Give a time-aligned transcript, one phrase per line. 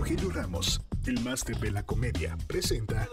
[0.00, 3.06] Rogelio Ramos, el máster de la comedia, presenta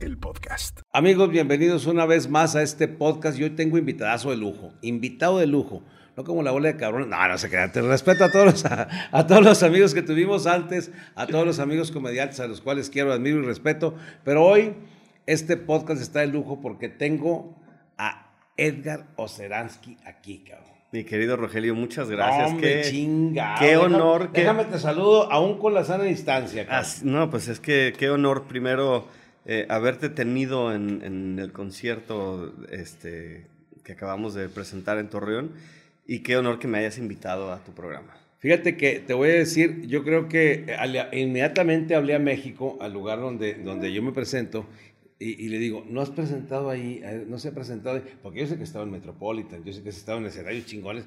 [0.00, 0.80] el podcast.
[0.92, 3.38] Amigos, bienvenidos una vez más a este podcast.
[3.38, 5.84] Yo tengo invitadazo de lujo, invitado de lujo.
[6.16, 7.08] No como la bola de cabrón.
[7.10, 7.70] No, no se queda.
[7.70, 11.60] Te respeto a todos, los, a, todos los amigos que tuvimos antes, a todos los
[11.60, 13.94] amigos comediantes a los cuales quiero, admiro y respeto.
[14.24, 14.74] Pero hoy
[15.24, 17.62] este podcast está de lujo porque tengo
[17.96, 20.77] a Edgar Oceransky aquí, cabrón.
[20.90, 22.50] Mi querido Rogelio, muchas gracias.
[22.50, 23.58] Hombre, qué, chingado.
[23.60, 24.32] Qué honor.
[24.32, 26.66] Déjame, te saludo aún con la sana distancia.
[27.02, 29.06] no, pues es que qué honor primero
[29.44, 33.46] eh, haberte tenido en, en, el concierto este,
[33.84, 35.52] que acabamos de presentar en Torreón
[36.06, 38.14] y qué honor que me hayas invitado a tu programa.
[38.38, 40.74] Fíjate que te voy a decir, yo creo que
[41.12, 44.64] inmediatamente hablé a México, al lugar donde, donde yo me presento,
[45.20, 47.00] y, le digo, ¿no has presentado ahí?
[47.02, 48.02] Eh, ¿No se ha presentado ahí?
[48.22, 51.06] Porque yo sé que estaba en Metropolitan, yo sé que has estado en escenarios chingones.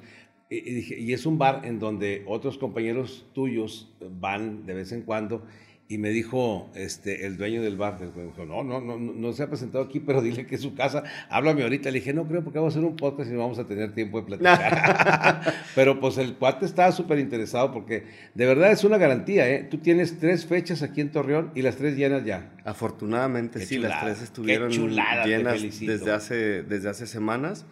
[0.49, 4.91] Y, y, dije, y es un bar en donde otros compañeros tuyos van de vez
[4.91, 5.45] en cuando
[5.91, 9.43] y me dijo este, el dueño del bar, me dijo, no, no, no, no se
[9.43, 11.91] ha presentado aquí, pero dile que es su casa, háblame ahorita.
[11.91, 13.93] Le dije, no creo porque vamos a hacer un podcast y no vamos a tener
[13.93, 15.41] tiempo de platicar.
[15.75, 19.67] pero pues el cuate estaba súper interesado porque de verdad es una garantía, ¿eh?
[19.69, 22.53] Tú tienes tres fechas aquí en Torreón y las tres llenas ya.
[22.63, 27.65] Afortunadamente, sí, las tres estuvieron llenas desde hace, desde hace semanas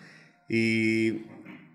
[0.49, 1.21] y,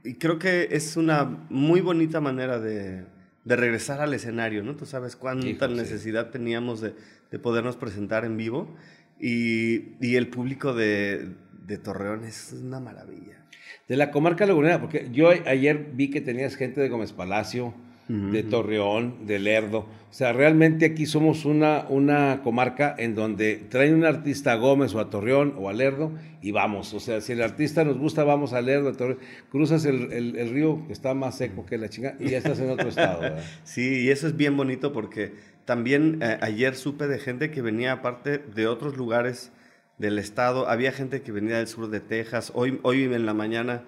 [0.05, 3.14] y creo que es una muy bonita manera de
[3.45, 4.75] de regresar al escenario, ¿no?
[4.75, 6.95] Tú sabes cuánta necesidad teníamos de,
[7.31, 8.75] de, podernos presentar en vivo
[9.21, 11.31] y, y el público de,
[11.67, 13.45] de, Torreón es una maravilla.
[13.87, 17.75] De la comarca lagunera, porque yo ayer vi que tenías gente de Gómez Palacio,
[18.09, 19.87] de Torreón, de Lerdo.
[20.11, 24.95] O sea, realmente aquí somos una, una comarca en donde traen un artista a Gómez
[24.95, 26.93] o a Torreón o a Lerdo y vamos.
[26.95, 29.19] O sea, si el artista nos gusta, vamos a Lerdo, a Torreón.
[29.51, 32.71] Cruzas el, el, río que está más seco que la chinga y ya estás en
[32.71, 33.23] otro estado.
[33.65, 35.33] Sí, y eso es bien bonito porque
[35.65, 39.51] también eh, ayer supe de gente que venía aparte de otros lugares
[39.99, 40.69] del estado.
[40.69, 42.53] Había gente que venía del sur de Texas.
[42.55, 43.83] Hoy, hoy en la mañana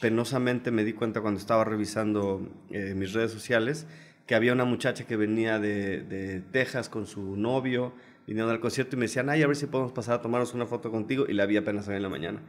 [0.00, 3.86] penosamente me di cuenta cuando estaba revisando eh, mis redes sociales
[4.26, 7.92] que había una muchacha que venía de, Texas con su novio,
[8.26, 10.66] viniendo al concierto y me decían, ay, a ver si podemos pasar a tomarnos una
[10.66, 12.40] foto contigo, y la vi apenas hoy en la mañana.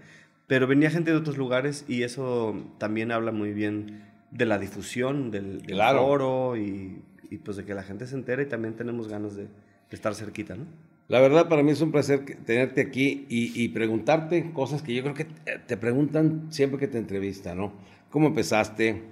[0.47, 5.29] Pero venía gente de otros lugares y eso también habla muy bien de la difusión
[5.29, 9.07] del, del foro y, y, pues de que la gente se entere y también tenemos
[9.07, 9.49] ganas de, de
[9.91, 10.65] estar cerquita, ¿no?
[11.07, 15.13] La verdad, para mí es un placer tenerte aquí y, preguntarte cosas que yo creo
[15.13, 15.25] que
[15.65, 17.73] te preguntan siempre que te entrevistan, ¿no?
[18.09, 19.03] ¿Cómo empezaste?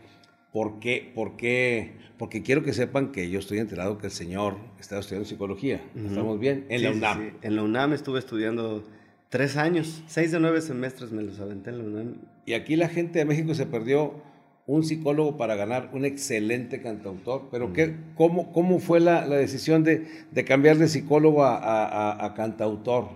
[0.52, 1.12] ¿Por qué?
[1.16, 1.94] ¿Por qué?
[2.18, 5.82] Porque quiero que sepan que yo estoy enterado que el señor está estudiando psicología.
[5.96, 6.66] ¿Estamos bien?
[6.70, 7.22] En la UNAM.
[7.22, 8.84] Sí, En la UNAM estuve estudiando
[9.30, 12.16] tres años, seis de nueve semestres me los aventé en la UNAM.
[12.46, 14.22] Y aquí la gente de México se perdió
[14.68, 17.50] un psicólogo para ganar un excelente cantautor.
[17.52, 22.26] Pero ¿qué, cómo, ¿cómo fue la, la decisión de, de, cambiar de psicólogo a, a,
[22.26, 23.10] a, cantautor?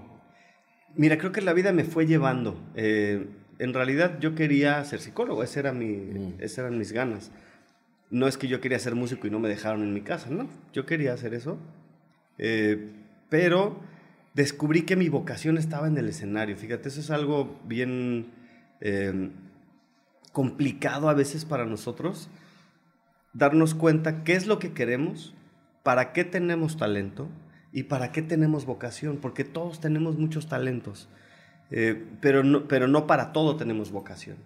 [0.95, 2.59] Mira, creo que la vida me fue llevando.
[2.75, 3.27] Eh,
[3.57, 6.35] en realidad yo quería ser psicólogo, esa era mi, mm.
[6.39, 7.31] esas eran mis ganas.
[8.11, 10.47] No es que yo quería ser músico y no me dejaron en mi casa, no.
[10.73, 11.57] Yo quería hacer eso.
[12.37, 12.91] Eh,
[13.29, 13.79] pero
[14.33, 16.55] descubrí que mi vocación estaba en el escenario.
[16.57, 18.27] Fíjate, eso es algo bien...
[18.81, 19.29] Eh,
[20.31, 22.29] complicado a veces para nosotros
[23.33, 25.33] darnos cuenta qué es lo que queremos,
[25.83, 27.27] para qué tenemos talento
[27.71, 31.07] y para qué tenemos vocación, porque todos tenemos muchos talentos,
[31.71, 34.37] eh, pero, no, pero no para todo tenemos vocación.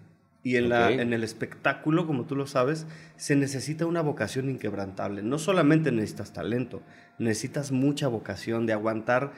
[0.42, 2.86] Y en, la, en el espectáculo, como tú lo sabes,
[3.16, 5.22] se necesita una vocación inquebrantable.
[5.22, 6.82] No solamente necesitas talento,
[7.18, 9.32] necesitas mucha vocación de aguantar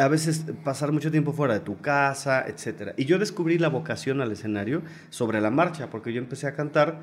[0.00, 2.94] a veces pasar mucho tiempo fuera de tu casa, etc.
[2.96, 7.00] Y yo descubrí la vocación al escenario sobre la marcha, porque yo empecé a cantar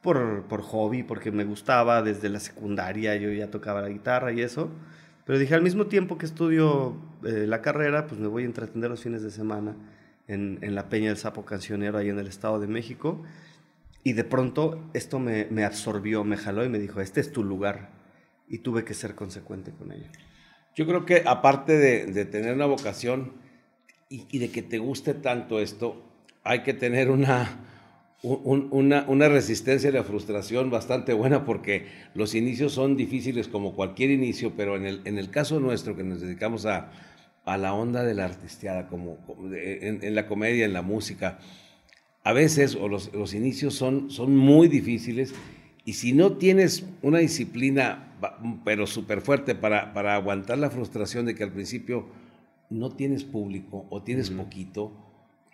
[0.00, 4.70] por, hobby, porque me gustaba desde la secundaria, yo ya tocaba la guitarra y eso.
[5.26, 8.90] Pero dije, al mismo tiempo que estudio eh, la carrera, pues me voy a entretener
[8.90, 9.74] los fines de semana
[10.28, 13.22] en, en, la Peña del Sapo Cancionero, ahí en el Estado de México.
[14.04, 17.42] Y de pronto esto me, me absorbió, me jaló y me dijo, este es tu
[17.42, 17.90] lugar.
[18.48, 20.08] Y tuve que ser consecuente con ello.
[20.74, 23.32] Yo creo que aparte de, tener una vocación
[24.08, 26.02] y, de que te guste tanto esto,
[26.44, 27.58] hay que tener una,
[28.22, 34.10] una, una, resistencia a la frustración bastante buena porque los inicios son difíciles como cualquier
[34.10, 36.92] inicio, pero en el, en el caso nuestro que nos dedicamos a,
[37.44, 39.18] a la onda de la artisteada, como,
[39.52, 41.40] en, en, la comedia, en la música,
[42.22, 45.34] a veces o los, los inicios son, son muy difíciles
[45.84, 48.09] y si no tienes una disciplina
[48.64, 52.06] pero súper fuerte para, para, aguantar la frustración de que al principio
[52.68, 54.92] no tienes público o tienes poquito,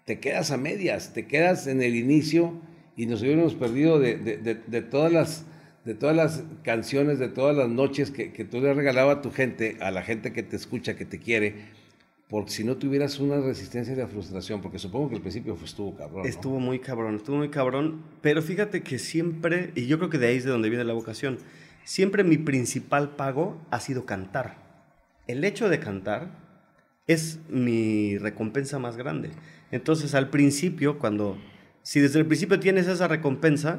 [0.05, 2.55] te quedas a medias, te quedas en el inicio
[2.97, 5.47] y nos hubiéramos perdido de, de, todas las
[5.85, 9.31] de todas las canciones, de todas las noches que, que tú le regalabas a tu
[9.31, 11.55] gente, a la gente que te escucha, que te quiere,
[12.29, 15.95] porque si no tuvieras una resistencia de la frustración, porque supongo que al principio estuvo
[15.95, 16.27] cabrón.
[16.27, 20.27] Estuvo muy cabrón, estuvo muy cabrón, pero fíjate que siempre, y yo creo que de
[20.27, 21.39] ahí es de donde viene la vocación,
[21.87, 24.57] siempre mi principal pago ha sido cantar.
[25.29, 26.29] El hecho de cantar
[27.07, 29.31] es mi recompensa más grande.
[29.71, 31.39] Entonces al principio, cuando,
[31.83, 33.79] si desde el principio tienes esa recompensa,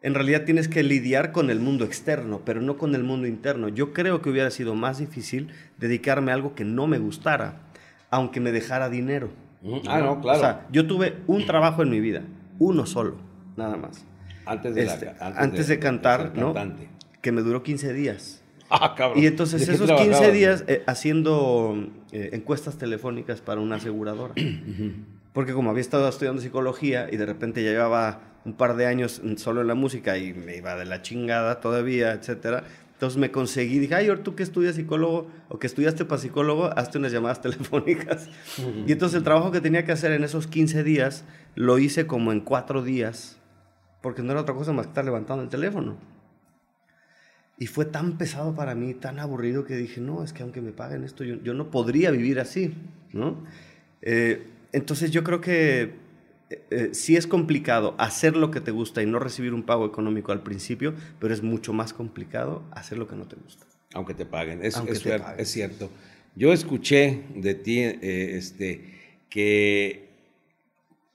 [0.00, 3.68] en realidad tienes que lidiar con el mundo externo, pero no con el mundo interno.
[3.68, 7.62] Yo creo que hubiera sido más difícil dedicarme a algo que no me gustara,
[8.10, 9.30] aunque me dejara dinero.
[9.88, 10.38] Ah, no, claro.
[10.38, 12.22] O sea, yo tuve un trabajo en mi vida,
[12.60, 13.16] uno solo,
[13.56, 14.04] nada más.
[14.46, 16.54] Antes de, este, antes, de, cantar, ¿no?
[17.20, 18.42] Que me duró 15 días.
[18.70, 19.22] Ah, cabrón.
[19.22, 24.34] Y entonces esos 15 días eh, haciendo eh, encuestas telefónicas para una aseguradora.
[25.32, 29.20] Porque como había estado estudiando psicología y de repente ya llevaba un par de años
[29.36, 32.64] solo en la música y me iba de la chingada todavía, etcétera.
[32.98, 36.98] Entonces me conseguí, dije, ay, tú que estudias psicólogo o que estudiaste para psicólogo, hazte
[36.98, 38.28] unas llamadas telefónicas.
[38.86, 41.24] Y entonces el trabajo que tenía que hacer en esos 15 días
[41.54, 43.38] lo hice como en cuatro días,
[44.02, 45.96] porque no era otra cosa más que estar levantando el teléfono.
[47.58, 50.72] Y fue tan pesado para mí, tan aburrido, que dije, no, es que aunque me
[50.72, 52.72] paguen esto, yo, yo no podría vivir así,
[53.12, 53.44] ¿no?
[54.02, 55.94] Eh, entonces yo creo que
[56.50, 59.86] eh, eh, sí es complicado hacer lo que te gusta y no recibir un pago
[59.86, 63.66] económico al principio, pero es mucho más complicado hacer lo que no te gusta.
[63.94, 65.90] Aunque te paguen, es, es, cierto.
[66.36, 68.84] Yo escuché de ti este,
[69.30, 70.08] que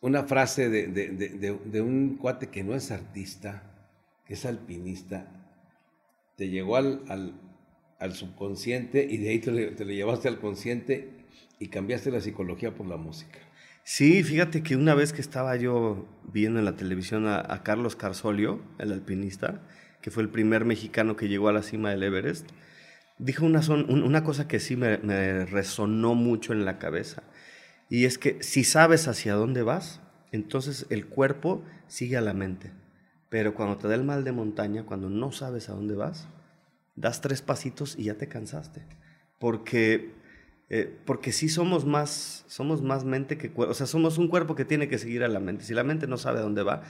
[0.02, 3.64] una frase de, de, de, un cuate que no es artista,
[4.26, 5.28] que es alpinista,
[6.36, 7.02] te llegó al,
[8.00, 11.10] al, subconsciente y de ahí te, te le llevaste al consciente
[11.60, 13.40] y cambiaste la psicología por la música.
[13.86, 18.62] Sí, fíjate que una vez que estaba yo viendo en la televisión a, Carlos Carsolio,
[18.80, 19.62] el alpinista,
[20.02, 22.50] que fue el primer mexicano que llegó a la cima del Everest,
[23.18, 24.98] dijo una, una cosa que sí me,
[25.46, 27.24] resonó mucho en la cabeza.
[27.90, 30.02] Y es que si sabes hacia dónde vas,
[30.32, 32.72] entonces el cuerpo sigue a la mente.
[33.34, 36.28] Pero cuando te da el mal de montaña, cuando no sabes a dónde vas,
[36.96, 38.84] das tres pasitos y ya te cansaste.
[39.40, 40.12] Porque
[40.70, 43.72] eh, porque sí somos más, somos más mente que cuerpo.
[43.72, 45.64] O sea, somos un cuerpo que tiene que seguir a la mente.
[45.64, 46.84] Si la mente no sabe a dónde va,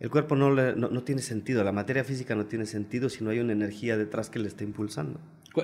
[0.00, 1.62] el cuerpo no, no, tiene sentido.
[1.62, 4.64] La materia física no tiene sentido si no hay una energía detrás que le está
[4.64, 5.20] impulsando.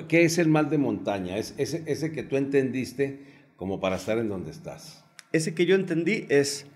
[0.06, 1.36] ¿Qué es el mal de montaña?
[1.36, 3.26] Es ese, ese que tú entendiste
[3.56, 5.04] como para estar en donde estás.
[5.32, 6.66] Ese que yo entendí es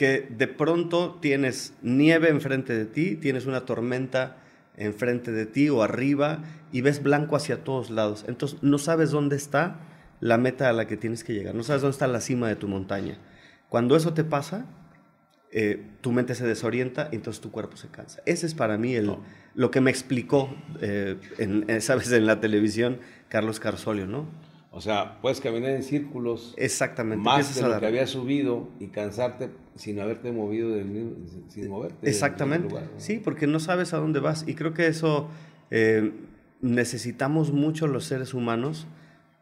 [0.00, 4.38] que de pronto tienes nieve enfrente de ti, tienes una tormenta
[4.78, 6.42] enfrente de ti o arriba
[6.72, 8.24] y ves blanco hacia todos lados.
[8.26, 9.80] Entonces no sabes dónde está
[10.18, 12.56] la meta a la que tienes que llegar, no sabes dónde está la cima de
[12.56, 13.18] tu montaña.
[13.68, 14.64] Cuando eso te pasa,
[15.52, 18.22] eh, tu mente se desorienta y entonces tu cuerpo se cansa.
[18.24, 19.14] Ese es para mí el,
[19.54, 20.48] lo que me explicó,
[20.80, 24.28] eh, en, eh, sabes, en la televisión, Carlos Carsolio, ¿no?
[24.72, 26.54] O sea, puedes caminar en círculos.
[26.56, 27.24] Exactamente.
[27.24, 31.16] Más de lo que habías subido y cansarte sin haberte movido del mismo,
[31.48, 32.08] sin moverte.
[32.08, 32.74] Exactamente.
[32.98, 34.44] Sí, porque no sabes a dónde vas.
[34.46, 35.28] Y creo que eso
[36.60, 38.86] necesitamos mucho los seres humanos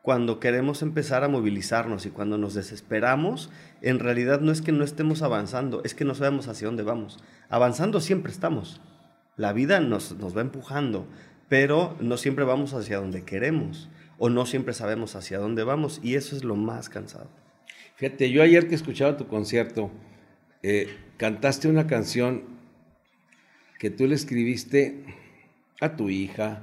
[0.03, 3.51] cuando queremos empezar a movilizarnos y cuando nos desesperamos,
[3.83, 7.23] en realidad no es que no estemos avanzando, es que no sabemos hacia dónde vamos.
[7.51, 8.81] Avanzando siempre estamos.
[9.37, 11.07] La vida nos, nos va empujando,
[11.51, 16.15] pero no siempre vamos hacia donde queremos o no siempre sabemos hacia dónde vamos y
[16.15, 17.29] eso es lo más cansado.
[17.97, 19.91] Fíjate, yo ayer que escuchaba tu concierto,
[20.63, 22.45] eh, cantaste una canción
[23.79, 25.05] que tú le escribiste
[25.81, 26.63] a tu hija,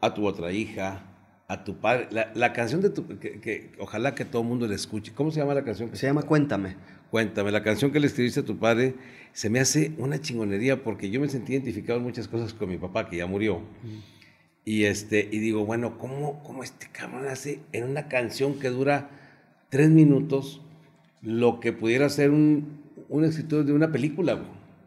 [0.00, 1.02] a tu otra hija,
[1.48, 2.08] a tu padre.
[2.10, 3.06] La, canción de tu.
[3.18, 5.12] Que, ojalá que todo el mundo la escuche.
[5.14, 5.94] ¿Cómo se llama la canción?
[5.94, 6.76] se llama Cuéntame.
[7.10, 7.52] Cuéntame.
[7.52, 8.94] La canción que le escribiste a tu padre
[9.32, 12.78] se me hace una chingonería porque yo me sentí identificado en muchas cosas con mi
[12.78, 13.62] papá, que ya murió.
[14.64, 19.10] Y, este, y digo, bueno, ¿cómo, ¿cómo este cabrón hace en una canción que dura
[19.68, 20.62] tres minutos
[21.20, 24.42] lo que pudiera ser un, un escritor de una película?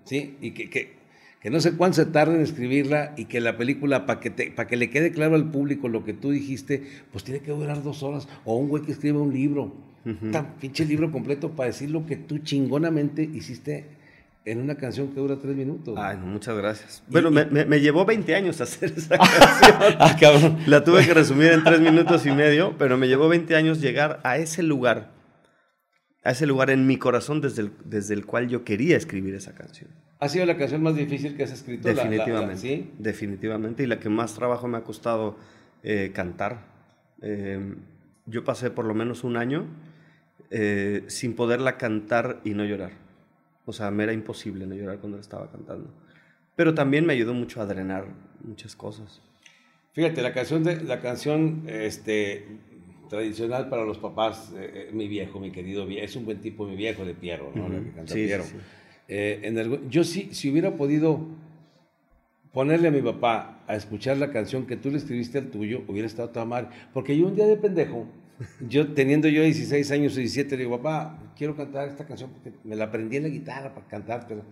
[0.06, 0.38] ¿Sí?
[0.42, 0.98] Y que, que
[1.42, 4.76] que no sé cuánto se tarda en escribirla y que la película, para que, que
[4.76, 8.28] le quede claro al público lo que tú dijiste, pues tiene que durar dos horas.
[8.44, 12.16] O un güey que escribe un libro, un pinche libro completo para decir lo que
[12.16, 13.86] tú chingonamente hiciste
[14.48, 15.96] en una canción que dura tres minutos.
[15.98, 17.04] Ay, muchas gracias.
[17.08, 19.96] Bueno, me, me, llevó 20 años hacer esa canción.
[20.00, 20.58] ah, cabrón.
[20.68, 24.22] La tuve que resumir en tres minutos y medio, pero me llevó 20 años llegar
[24.24, 25.12] a ese lugar,
[26.24, 29.54] a ese lugar en mi corazón desde el, desde el cual yo quería escribir esa
[29.54, 29.90] canción.
[30.20, 31.90] ¿Ha sido la canción más difícil que has escrito?
[31.90, 32.58] Definitivamente.
[32.58, 32.92] ¿sí?
[32.98, 33.84] Definitivamente.
[33.84, 35.38] Y la que más trabajo me ha costado
[35.84, 36.66] eh, cantar.
[37.22, 37.76] Eh,
[38.26, 39.66] yo pasé por lo menos un año
[40.50, 43.07] eh, sin poderla cantar y no llorar.
[43.68, 45.94] O sea, me era imposible no llorar cuando estaba cantando.
[46.56, 48.08] Pero también me ayudó mucho a drenar
[48.42, 49.22] muchas cosas.
[49.92, 52.48] Fíjate, la canción, de, la canción este,
[53.10, 56.66] tradicional para los papás, eh, eh, mi viejo, mi querido viejo, es un buen tipo,
[56.66, 57.68] mi viejo de Piero, ¿no?
[57.70, 58.46] que canta Piero.
[59.10, 61.28] Eh, en yo sí, si hubiera podido
[62.54, 66.08] ponerle a mi papá a escuchar la canción que tú le escribiste al tuyo, hubiera
[66.08, 66.70] estado toda mal.
[66.94, 68.08] Porque yo un día de pendejo,
[68.68, 72.54] yo teniendo yo 16 años o 17, le digo, papá, quiero cantar esta canción porque
[72.64, 74.44] me la aprendí en la guitarra para cantar, pero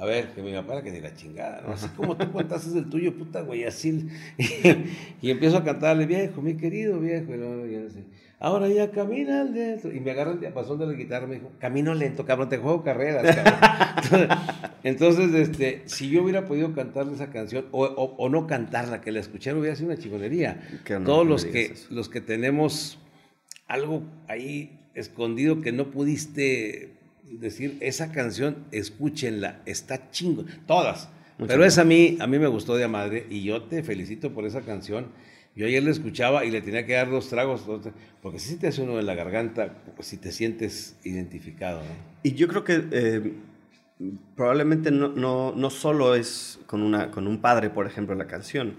[0.00, 1.74] a ver, que mi papá que ni la chingada, ¿no?
[1.74, 4.08] Así como tú contaste el tuyo, puta güey, así.
[5.20, 7.34] y empiezo a cantarle, viejo, mi querido viejo.
[7.34, 8.06] Y
[8.38, 9.92] ahora ya camina al dentro.
[9.92, 12.82] Y me agarra el diapasón de la guitarra, me dijo, camino lento, cabrón, te juego
[12.82, 14.28] carreras, cabrón.
[14.84, 19.20] Entonces, este, si yo hubiera podido cantarle esa canción, o, o, no cantarla, que la
[19.20, 20.62] escuchara, hubiera sido una chingonería.
[21.04, 22.98] Todos los que, los que tenemos
[23.70, 26.92] algo ahí escondido que no pudiste
[27.30, 31.08] decir, esa canción, escúchenla, está chingo, todas.
[31.38, 34.44] pero esa a mí, a mí me gustó de madre y yo te felicito por
[34.44, 35.06] esa canción.
[35.54, 37.64] Yo ayer la escuchaba y le tenía que dar dos tragos,
[38.22, 41.82] porque si te hace uno en la garganta, pues, si te sientes identificado.
[42.22, 43.32] Y yo creo que eh,
[44.34, 48.76] probablemente no, no, no, solo es con, una, con un padre, por ejemplo, la canción.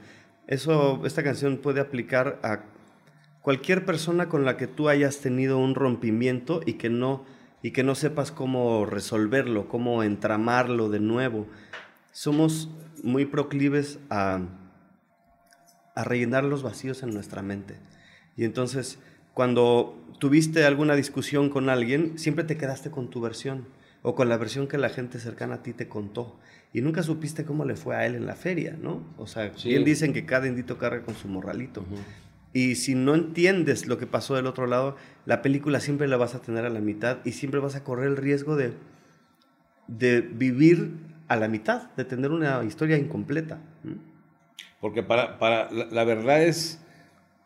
[0.48, 2.62] Eso, esta canción puede aplicar a
[3.42, 7.26] cualquier persona con la que tú hayas tenido un rompimiento y que no
[7.64, 11.48] y que no sepas cómo resolverlo, cómo entramarlo de nuevo.
[12.12, 12.70] Somos
[13.04, 14.42] muy proclives a,
[15.94, 17.76] a rellenar los vacíos en nuestra mente.
[18.36, 18.98] Y entonces,
[19.36, 23.68] cuando tuviste alguna discusión con alguien, siempre te quedaste con tu versión
[24.02, 26.40] o con la versión que la gente cercana a ti te contó.
[26.74, 29.04] Y nunca supiste cómo le fue a él en la feria, ¿no?
[29.18, 31.86] O sea, bien dicen que cada indito carga con su morralito.
[32.54, 36.36] Y si no entiendes lo que pasó del otro lado, la película siempre la vas
[36.36, 38.74] a tener a la mitad y siempre vas a correr el riesgo de,
[39.88, 40.92] de vivir
[41.30, 43.60] a la mitad, de tener una historia incompleta.
[44.82, 46.82] Porque para, para la, verdad es,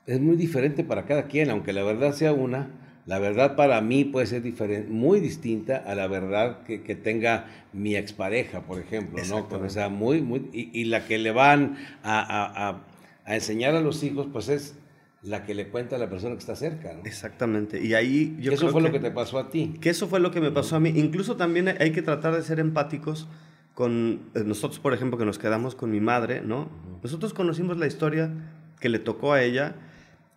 [0.07, 2.69] es muy diferente para cada quien, aunque la verdad sea una,
[3.05, 7.45] la verdad para mí puede ser diferente, muy distinta a la verdad que, que tenga
[7.73, 9.47] mi expareja, por ejemplo, ¿no?
[9.51, 12.81] O sea, muy, muy, y, la que le van a, a,
[13.23, 14.79] a enseñar a los hijos, pues es
[15.25, 16.93] la que le cuenta a la persona que está cerca.
[16.93, 17.01] ¿no?
[17.03, 17.83] Exactamente.
[17.83, 19.73] Y ahí yo eso fue lo que te pasó a ti.
[19.81, 20.93] Que eso fue lo que me pasó a mí.
[20.95, 23.27] Incluso también hay que tratar de ser empáticos
[23.73, 26.69] con eh, nosotros, por ejemplo, que nos quedamos con mi madre, ¿no?
[27.03, 28.31] Nosotros conocimos la historia
[28.79, 29.75] que le tocó a ella,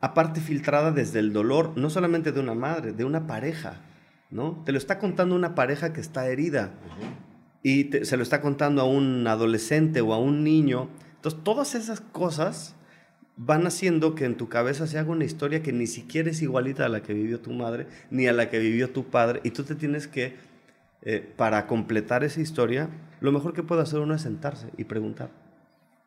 [0.00, 3.82] aparte filtrada desde el dolor, no solamente de una madre, de una pareja,
[4.30, 4.62] ¿no?
[4.64, 6.72] Te lo está contando una pareja que está herida
[7.62, 10.88] y se lo está contando a un adolescente o a un niño.
[11.16, 12.74] Entonces, todas esas cosas
[13.38, 16.84] van haciendo que en tu cabeza se haga una historia que ni siquiera es igualita
[16.84, 19.62] a la que vivió tu madre, ni a la que vivió tu padre, y tú
[19.62, 20.34] te tienes que,
[21.02, 22.90] eh, para completar esa historia,
[23.20, 25.30] lo mejor que puede hacer uno es sentarse y preguntar,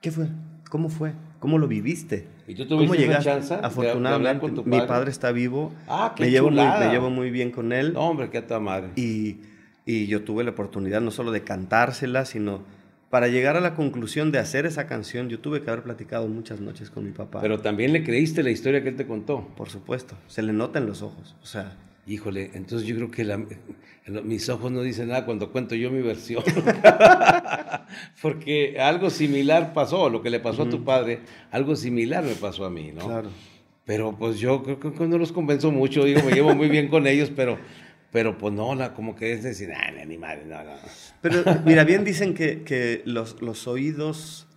[0.01, 0.27] ¿qué fue?
[0.69, 1.13] ¿Cómo fue?
[1.39, 2.27] ¿Cómo lo viviste?
[2.47, 3.23] ¿Y tú ¿Cómo llegaste?
[3.23, 4.81] Chance Afortunadamente, con tu padre?
[4.81, 5.73] mi padre está vivo.
[5.87, 7.93] Ah, qué me, llevo muy, me llevo muy bien con él.
[7.93, 8.89] No, hombre, qué tu madre.
[8.95, 9.37] Y,
[9.85, 12.63] y yo tuve la oportunidad no solo de cantársela, sino
[13.11, 16.61] para llegar a la conclusión de hacer esa canción, yo tuve que haber platicado muchas
[16.61, 17.41] noches con mi papá.
[17.41, 19.49] Pero también le creíste la historia que él te contó.
[19.57, 21.35] Por supuesto, se le nota en los ojos.
[21.43, 21.75] O sea,
[22.07, 23.57] híjole, entonces yo creo que
[24.23, 26.41] mis ojos no dicen nada cuando cuento yo mi versión.
[28.21, 31.19] Porque algo similar pasó, lo que le pasó a tu padre,
[31.51, 33.05] algo similar me pasó a mí, ¿no?
[33.05, 33.29] Claro.
[33.83, 37.07] Pero pues yo creo que no los convenzo mucho, digo, me llevo muy bien con
[37.07, 37.57] ellos, pero
[38.11, 40.71] pero pues no, la, como que es decir, ah, ni madre, no, no.
[41.21, 44.47] Pero mira, bien dicen que, que los, los, oídos,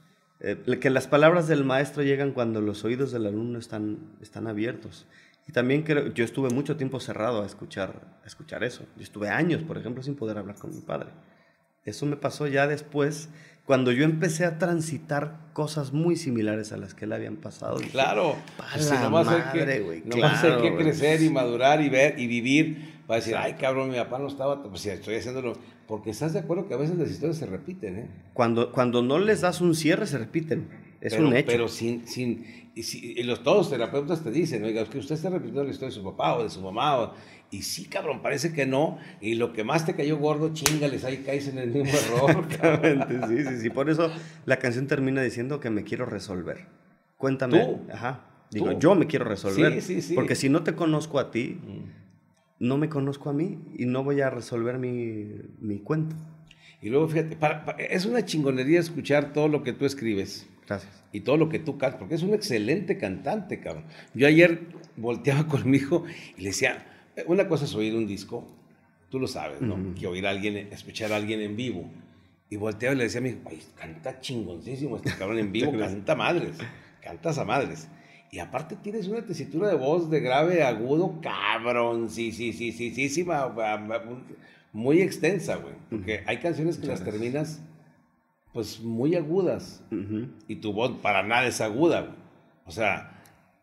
[0.40, 5.06] eh, que las palabras del maestro llegan cuando los oídos del alumno están, están abiertos.
[5.46, 8.86] Y también creo, yo estuve mucho tiempo cerrado a escuchar, a escuchar eso.
[8.96, 11.10] Yo estuve años, por ejemplo, sin poder hablar con mi padre.
[11.84, 13.28] Eso me pasó ya después,
[13.66, 17.76] cuando yo empecé a transitar cosas muy similares a las que le habían pasado.
[17.92, 22.26] claro, pues si nomás madre, hay que, hay que crecer y madurar y ver y
[22.26, 25.54] vivir va a decir, ay cabrón, mi papá no estaba, pues si estoy haciéndolo,
[25.86, 28.08] porque estás de acuerdo que a veces las historias se repiten, ¿eh?
[28.32, 30.68] Cuando, cuando no les das un cierre, se repiten,
[31.00, 31.48] es un hecho.
[31.48, 35.16] Pero sin, sin, y, si, los, todos los terapeutas te dicen, oiga, es que usted
[35.16, 37.12] está repitiendo la historia de su papá o de su mamá,
[37.50, 41.18] y sí, cabrón, parece que no, y lo que más te cayó gordo, chingales, ahí
[41.18, 43.28] caes en el mismo error.
[43.28, 44.10] sí, sí, sí, por eso
[44.46, 46.66] la canción termina diciendo que me quiero resolver.
[47.18, 47.64] Cuéntame.
[47.64, 47.80] ¿Tú?
[47.92, 48.30] Ajá.
[48.50, 49.80] Digo, yo me quiero resolver.
[49.80, 50.14] Sí, sí, sí.
[50.14, 52.03] Porque si no te conozco a ti, mm
[52.64, 55.26] no me conozco a mí y no voy a resolver mi,
[55.60, 56.16] mi cuento.
[56.80, 57.38] Y luego, fíjate,
[57.78, 60.46] es una chingonería escuchar todo lo que tú escribes.
[60.66, 61.04] Gracias.
[61.12, 63.84] Y todo lo que tú cantas, porque es un excelente cantante, cabrón.
[64.14, 64.60] Yo ayer
[64.96, 66.04] volteaba con mi hijo
[66.36, 66.86] y le decía,
[67.26, 68.46] una cosa es oír un disco,
[69.10, 69.94] tú lo sabes, ¿no?
[69.94, 71.88] Que oír a alguien, escuchar a alguien en vivo.
[72.50, 75.72] Y volteaba y le decía a mi hijo, ay, canta chingoncísimo este cabrón en vivo,
[75.78, 76.56] canta madres,
[77.02, 77.88] cantas a madres.
[78.34, 82.90] Y aparte tienes una tesitura de voz de grave, agudo, cabrón, sí, sí, sí, sí,
[82.90, 83.24] sí, sí,
[84.72, 85.74] muy extensa, güey.
[85.88, 87.62] Porque hay canciones que las terminas,
[88.52, 89.84] pues, muy agudas.
[90.48, 92.16] Y tu voz para nada es aguda, güey.
[92.66, 93.22] O sea,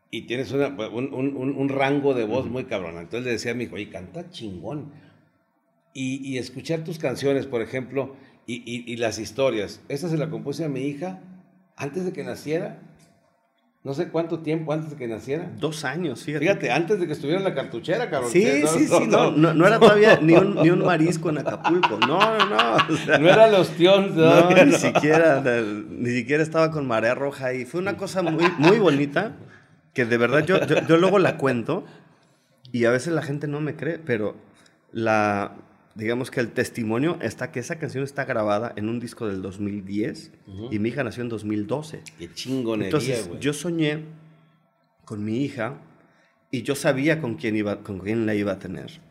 [0.10, 2.98] y tienes una, un, un, un, rango de voz muy cabrón.
[2.98, 4.94] Entonces le decía a mi hijo, oye, canta chingón.
[5.94, 8.16] Y, y escuchar tus canciones, por ejemplo,
[8.48, 9.82] y, y, y, las historias.
[9.90, 11.20] Esta se la compuse a mi hija
[11.76, 12.80] antes de que naciera
[13.84, 15.52] no sé cuánto tiempo antes de que naciera.
[15.58, 16.46] Dos años, fíjate.
[16.46, 18.30] Fíjate, antes de que estuviera en la cartuchera, cabrón.
[18.30, 21.98] Sí, sí, sí, no, no, era todavía ni un, ni un, marisco en Acapulco.
[22.08, 23.18] No, no, no.
[23.20, 24.14] no era los tions.
[24.14, 25.42] No, ni siquiera,
[25.90, 29.34] ni siquiera estaba con marea roja y fue una cosa muy, muy bonita
[29.94, 31.84] que de verdad yo, yo, yo luego la cuento
[32.72, 34.36] y a veces la gente no me cree, pero
[34.92, 35.54] la,
[35.96, 40.32] digamos que el testimonio está que esa canción está grabada en un disco del 2010
[40.72, 42.04] y mi hija nació en 2012.
[42.18, 44.06] Qué chingonería, Entonces, yo soñé
[45.06, 45.78] con mi hija
[46.50, 49.02] y yo sabía con quién, iba, con quién la iba a tener.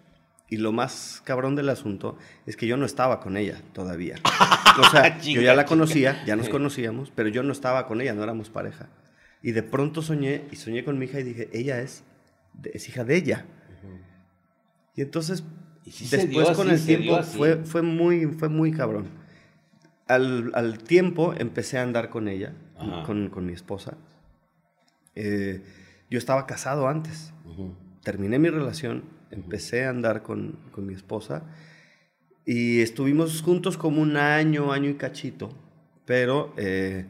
[0.48, 4.16] Y lo más cabrón del asunto es que yo no estaba con ella todavía.
[4.78, 8.14] O sea, yo ya la conocía, ya nos conocíamos, pero yo no estaba con ella,
[8.14, 8.88] no éramos pareja.
[9.42, 12.04] Y de pronto soñé y soñé con mi hija y dije, ella es,
[12.72, 13.46] es hija de ella.
[14.94, 15.42] Y entonces
[15.84, 19.06] Después con el tiempo fue, fue, muy, fue muy cabrón.
[20.06, 22.54] Al, al tiempo empecé a andar con ella,
[23.06, 23.96] con, con, mi esposa.
[25.14, 25.62] Eh,
[26.10, 27.32] yo estaba casado antes.
[28.02, 31.44] Terminé mi relación, empecé a andar con, con mi esposa
[32.44, 35.50] y estuvimos juntos como un año, año y cachito,
[36.04, 37.06] pero eh,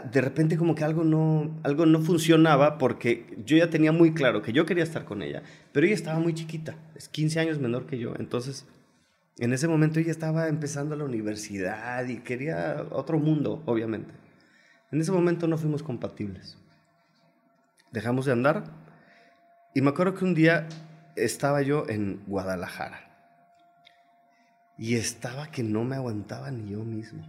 [0.00, 4.42] de repente como que algo no, algo no funcionaba porque yo ya tenía muy claro
[4.42, 7.86] que yo quería estar con ella, pero ella estaba muy chiquita, es 15 años menor
[7.86, 8.66] que yo, entonces
[9.38, 14.14] en ese momento ella estaba empezando la universidad y quería otro mundo, obviamente.
[14.92, 16.56] En ese momento no fuimos compatibles.
[17.90, 18.64] Dejamos de andar
[19.74, 20.68] y me acuerdo que un día
[21.16, 23.00] estaba yo en Guadalajara
[24.78, 27.24] y estaba que no me aguantaba ni yo mismo.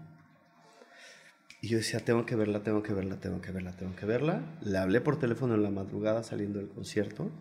[1.66, 4.44] Y yo decía, tengo que verla, tengo que verla, tengo que verla, tengo que verla.
[4.62, 7.32] Le hablé por teléfono en la madrugada saliendo del concierto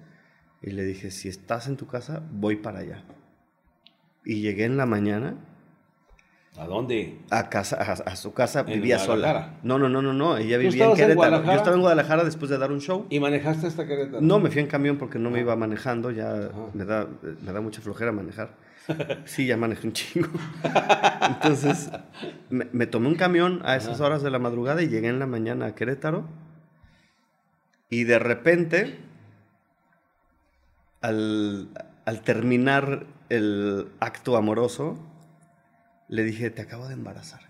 [0.63, 3.05] y le dije, si estás en tu casa, voy para allá.
[4.25, 5.35] Y llegué en la mañana.
[6.57, 7.19] ¿A dónde?
[7.29, 9.59] A casa, a, su casa, vivía sola.
[9.63, 11.45] No, no, no, no, no, ella vivía en Querétaro.
[11.45, 13.07] yo estaba en Guadalajara después de dar un show.
[13.11, 14.23] ¿Y manejaste hasta Querétaro?
[14.23, 17.07] No, me fui en camión porque no me iba manejando, ya me da,
[17.45, 18.55] me da mucha flojera manejar.
[19.25, 20.29] Sí, ya manejé un chingo.
[21.29, 21.91] Entonces,
[22.51, 25.67] me, tomé un camión a esas horas de la madrugada y llegué en la mañana
[25.67, 26.29] a Querétaro.
[27.89, 28.99] Y de repente,
[31.01, 31.69] al,
[32.25, 34.99] terminar el acto amoroso,
[36.09, 37.41] le dije, te acabo de embarazar.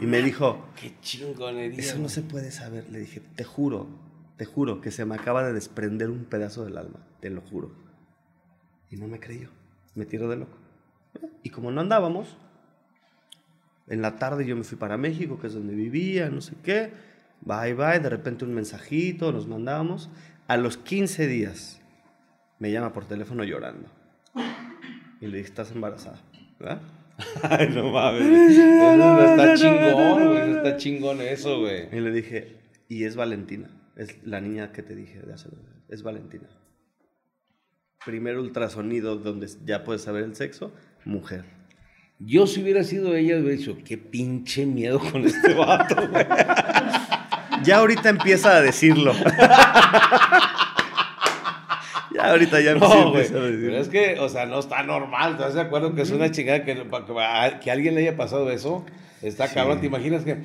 [0.00, 1.78] y me dijo, qué chingonería.
[1.78, 2.90] Eso no se puede saber.
[2.90, 3.88] Le dije, te juro,
[4.36, 7.72] te juro que se me acaba de desprender un pedazo del alma, te lo juro.
[8.90, 9.50] Y no me creyó
[9.96, 10.56] me tiró de loco.
[11.42, 12.36] Y como no andábamos,
[13.88, 16.92] en la tarde yo me fui para México, que es donde vivía, no sé qué.
[17.40, 20.10] Bye bye, de repente un mensajito, nos mandábamos.
[20.46, 21.80] A los 15 días
[22.58, 23.88] me llama por teléfono llorando.
[25.20, 26.20] Y le dije, estás embarazada,
[26.60, 26.82] ¿verdad?
[27.42, 28.20] Ay, no mames.
[28.20, 30.50] Eso está chingón, güey.
[30.50, 31.88] Está chingón eso, güey.
[31.90, 33.70] Y le dije, y es Valentina.
[33.96, 35.48] Es la niña que te dije de hace
[35.88, 36.46] Es Valentina
[38.06, 40.72] primer ultrasonido donde ya puedes saber el sexo,
[41.04, 41.44] mujer.
[42.20, 45.96] Yo si hubiera sido ella, hubiera dicho, qué pinche miedo con este vato,
[47.62, 49.12] Ya ahorita empieza a decirlo.
[52.14, 53.34] ya ahorita ya no, a decir.
[53.34, 55.32] Pero es que, o sea, no está normal.
[55.32, 56.84] ¿Estás de acuerdo que es una chingada que, que,
[57.60, 58.84] que a alguien le haya pasado eso?
[59.20, 59.80] Está cabrón.
[59.80, 60.36] ¿Te imaginas que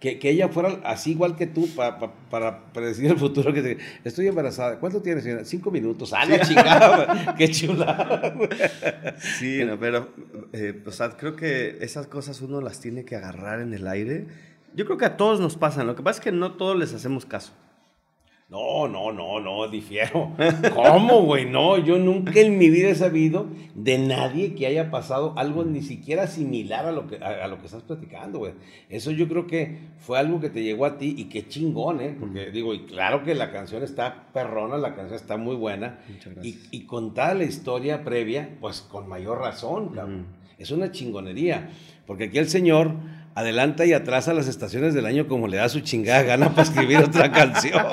[0.00, 3.52] que, que, ella fuera así igual que tú para predecir el futuro.
[3.52, 4.80] Que estoy embarazada.
[4.80, 5.44] ¿Cuánto tienes, señora?
[5.44, 6.12] Cinco minutos.
[6.14, 7.34] ¡Ah, la chingada!
[7.36, 8.34] ¡Qué chula!
[9.38, 10.08] sí, no, pero
[10.54, 14.26] eh, o sea, creo que esas cosas uno las tiene que agarrar en el aire.
[14.74, 15.86] Yo creo que a todos nos pasan.
[15.86, 17.52] Lo que pasa es que no todos les hacemos caso.
[18.50, 20.32] No, no, no, no, difiero.
[20.74, 21.48] ¿Cómo, güey?
[21.48, 25.82] No, yo nunca en mi vida he sabido de nadie que haya pasado algo ni
[25.82, 28.54] siquiera similar a lo que, a, lo que estás platicando, güey.
[28.88, 32.16] Eso yo creo que fue algo que te llegó a ti y qué chingón, ¿eh?
[32.18, 36.00] Porque digo, y claro que la canción está perrona, la canción está muy buena.
[36.08, 36.68] Muchas gracias.
[36.72, 40.26] Y, y contada la historia previa, pues con mayor razón, cabrón.
[40.58, 41.70] Es una chingonería.
[42.04, 42.96] Porque aquí el señor
[43.34, 46.98] adelanta y atrasa las estaciones del año como le da su chingada gana para escribir
[46.98, 47.84] otra canción.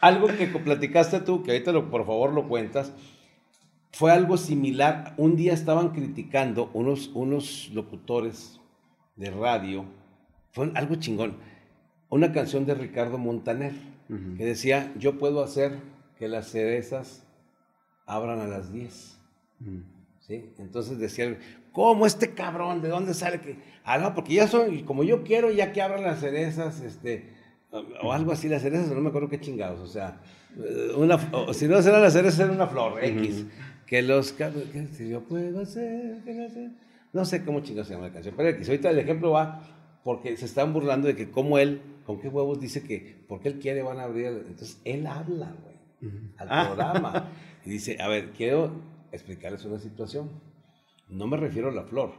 [0.00, 2.92] Algo que platicaste tú, que ahorita lo, por favor lo cuentas,
[3.92, 5.14] fue algo similar.
[5.16, 8.60] Un día estaban criticando unos, unos locutores
[9.16, 9.84] de radio,
[10.52, 11.36] fue algo chingón,
[12.08, 13.72] una canción de Ricardo Montaner,
[14.36, 15.78] que decía, yo puedo hacer
[16.18, 17.24] que las cerezas
[18.06, 19.18] abran a las 10.
[20.26, 20.52] ¿Sí?
[20.58, 21.38] Entonces decía,
[21.72, 22.82] ¿cómo este cabrón?
[22.82, 23.40] ¿De dónde sale?
[23.40, 27.30] que Ah, no, porque ya son, como yo quiero, ya que abran las cerezas, este,
[28.02, 30.20] o algo así, las cerezas, no me acuerdo qué chingados, o sea,
[30.96, 31.18] una,
[31.52, 33.46] si no serán las cerezas, era una flor, X.
[33.86, 34.50] Que los, que,
[34.92, 36.22] si yo puedo hacer,
[37.12, 38.68] no sé cómo chingados se llama la canción, pero X.
[38.68, 39.62] Ahorita el ejemplo va
[40.04, 43.58] porque se están burlando de que como él, con qué huevos dice que, porque él
[43.58, 46.66] quiere van a abrir, entonces él habla, güey, al ah.
[46.66, 47.32] programa.
[47.62, 48.72] Y dice, a ver, quiero
[49.12, 50.30] explicarles una situación.
[51.10, 52.12] No me refiero a la flor.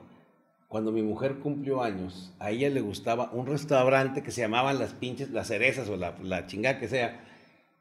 [0.68, 4.94] Cuando mi mujer cumplió años, a ella le gustaba un restaurante que se llamaban las
[4.94, 7.20] pinches, las cerezas o la, la chingada que sea,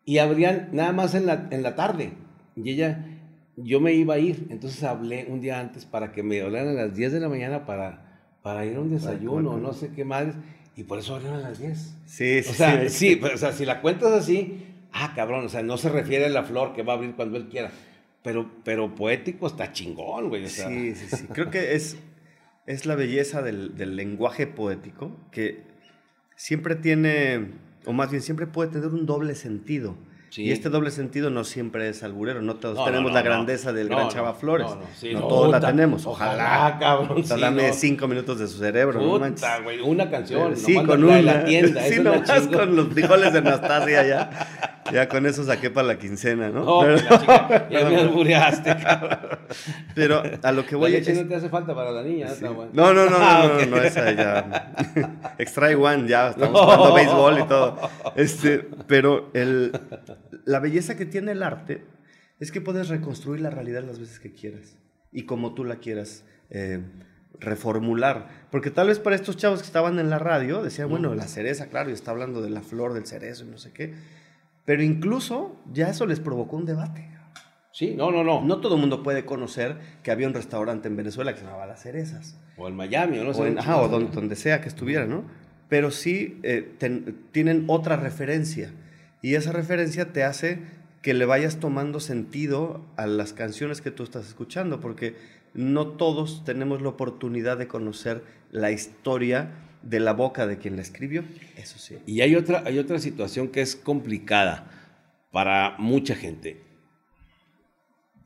[0.05, 2.13] y abrían nada más en la, en la tarde.
[2.57, 3.07] Y ella,
[3.57, 6.87] yo me iba a ir, entonces hablé un día antes para que me hablaran a
[6.87, 10.35] las 10 de la mañana para, para ir a un desayuno, no sé qué más,
[10.75, 11.79] y por eso abrieron a las 10.
[12.07, 13.21] Sí, sí, o sea, sí.
[13.23, 16.43] o sea, si la cuentas así, ah, cabrón, o sea, no se refiere a la
[16.43, 17.71] flor que va a abrir cuando él quiera.
[18.23, 20.49] Pero, pero poético está chingón, güey.
[20.49, 21.27] Sí, sí, sí.
[21.33, 21.97] Creo que es,
[22.67, 25.65] es la belleza del, del, lenguaje poético que
[26.37, 27.49] siempre tiene,
[27.87, 29.97] o más bien siempre puede tener un doble sentido.
[30.37, 34.09] Y este doble sentido no siempre es alburero, no todos tenemos la grandeza del gran
[34.09, 34.69] Chava Flores.
[35.13, 36.07] No, todos la tenemos.
[36.07, 37.25] Ojalá, cabrón.
[37.27, 39.01] Dame cinco minutos de su cerebro.
[39.01, 40.57] Puta, güey, una canción.
[40.57, 41.21] Sí, con una.
[41.23, 41.83] la tienda.
[41.83, 44.31] Sí, nomás con los frijoles de Anastasia ya.
[44.93, 46.65] Ya con eso saqué para la quincena, ¿no?
[46.65, 49.19] No, pero, la chica, ya me albureaste, cabrón.
[49.95, 52.45] Pero a lo que voy la leche no te hace falta para la niña, sí.
[52.45, 54.73] no, no, no, no, ah, no, no, esa ya.
[55.39, 57.77] Extra one, ya estamos jugando béisbol y todo.
[58.17, 59.73] Este, pero el,
[60.45, 61.83] la belleza que tiene el arte
[62.39, 64.77] es que puedes reconstruir la realidad las veces que quieras
[65.13, 66.81] y como tú la quieras eh,
[67.39, 68.29] reformular.
[68.51, 71.69] Porque tal vez para estos chavos que estaban en la radio decían, bueno, la cereza,
[71.69, 73.95] claro, y está hablando de la flor del cerezo y no sé qué.
[74.65, 77.11] Pero incluso ya eso les provocó un debate.
[77.73, 78.43] Sí, no, no, no.
[78.43, 81.67] No todo el mundo puede conocer que había un restaurante en Venezuela que se llamaba
[81.67, 82.37] Las Cerezas.
[82.57, 83.43] O en Miami, o no sé.
[83.43, 85.25] O, en, o donde, sea que estuviera, ¿no?
[85.69, 86.75] Pero sí eh,
[87.33, 88.73] tienen otra referencia.
[89.23, 90.59] Y esa referencia te hace
[91.03, 95.17] que le vayas tomando sentido a las canciones que tú estás escuchando, porque
[95.55, 99.51] no todos tenemos la oportunidad de conocer la historia
[99.83, 101.25] de la boca de quien la escribió,
[101.57, 101.97] eso sí.
[102.07, 104.71] Y hay otra, hay otra situación que es complicada
[105.33, 106.63] para mucha gente.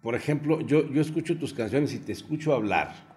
[0.03, 3.14] Por ejemplo, yo, yo escucho tus canciones y te escucho hablar.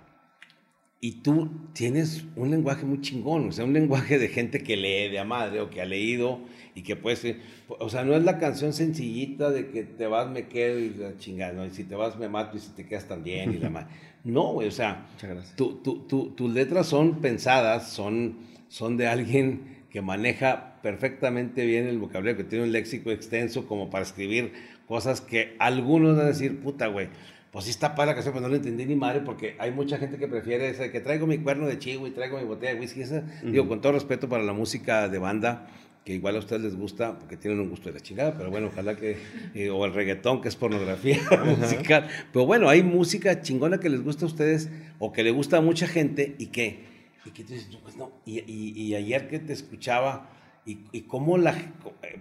[1.00, 5.12] Y tú tienes un lenguaje muy chingón, o sea, un lenguaje de gente que lee
[5.12, 6.40] de a madre o que ha leído
[6.74, 10.28] y que puede ser, o sea, no es la canción sencillita de que te vas,
[10.32, 11.66] me quedo y la chingada, ¿no?
[11.68, 13.88] Y si te vas, me mato y si te quedas también y la madre.
[14.24, 15.08] No, güey, o sea,
[15.56, 22.44] tus letras son pensadas, son, son de alguien que maneja perfectamente bien el vocabulario, que
[22.44, 24.52] tiene un léxico extenso como para escribir
[24.86, 27.08] cosas que algunos van a decir, puta, güey
[27.52, 29.98] pues sí está para la canción, pero no lo entendí ni madre, porque hay mucha
[29.98, 32.80] gente que prefiere ese, que traigo mi cuerno de chivo y traigo mi botella de
[32.80, 33.02] whisky.
[33.02, 35.68] Esa, Digo, con todo respeto para la música de banda,
[36.04, 38.68] que igual a ustedes les gusta, porque tienen un gusto de la chingada, pero bueno,
[38.68, 39.18] ojalá que,
[39.54, 41.20] eh, o el reggaetón, que es pornografía
[41.60, 42.08] musical.
[42.32, 45.62] Pero bueno, hay música chingona que les gusta a ustedes, o que le gusta a
[45.62, 46.86] mucha gente, y que,
[47.26, 50.30] y que tú dices, pues no, y, y, ayer que te escuchaba,
[50.66, 51.56] y, y cómo la,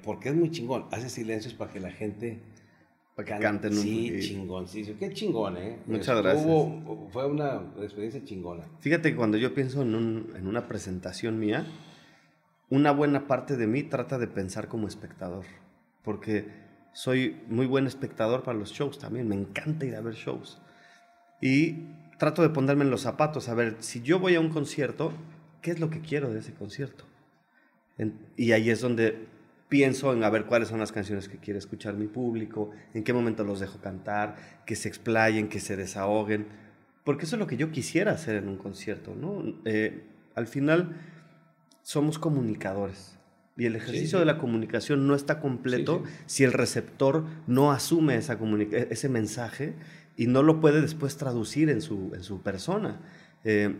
[0.02, 2.40] porque es muy chingón, hace silencios para que la gente
[3.16, 4.98] para que canten un Sí, chingoncísimo.
[4.98, 5.78] Qué chingón, ¿eh?
[5.86, 6.46] Muchas gracias.
[7.10, 8.64] fue una experiencia chingona.
[8.80, 11.66] Fíjate que cuando yo pienso en, un, en una presentación mía,
[12.68, 15.46] una buena parte de mí trata de pensar como espectador.
[16.04, 16.46] Porque
[16.92, 19.26] soy muy buen espectador para los shows también.
[19.26, 20.60] Me encanta ir a ver shows.
[21.40, 21.86] Y
[22.18, 23.48] trato de ponerme en los zapatos.
[23.48, 25.10] A ver, si yo voy a un concierto,
[25.62, 27.04] ¿qué es lo que quiero de ese concierto?
[28.36, 29.26] y ahí es donde
[29.68, 33.12] pienso en a ver cuáles son las canciones que quiere escuchar mi público, en qué
[33.12, 36.46] momento los dejo cantar, que se explayen, que se desahoguen,
[37.04, 39.42] porque eso es lo que yo quisiera hacer en un concierto, ¿no?
[39.64, 40.96] Eh, al final
[41.82, 43.16] somos comunicadores
[43.56, 48.34] y el ejercicio de la comunicación no está completo si el receptor no asume esa
[48.34, 49.74] e-, ese mensaje
[50.16, 53.00] y no lo puede después traducir en su, en su persona.
[53.44, 53.74] Eh,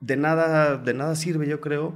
[0.00, 1.94] de, nada, de nada sirve, yo creo,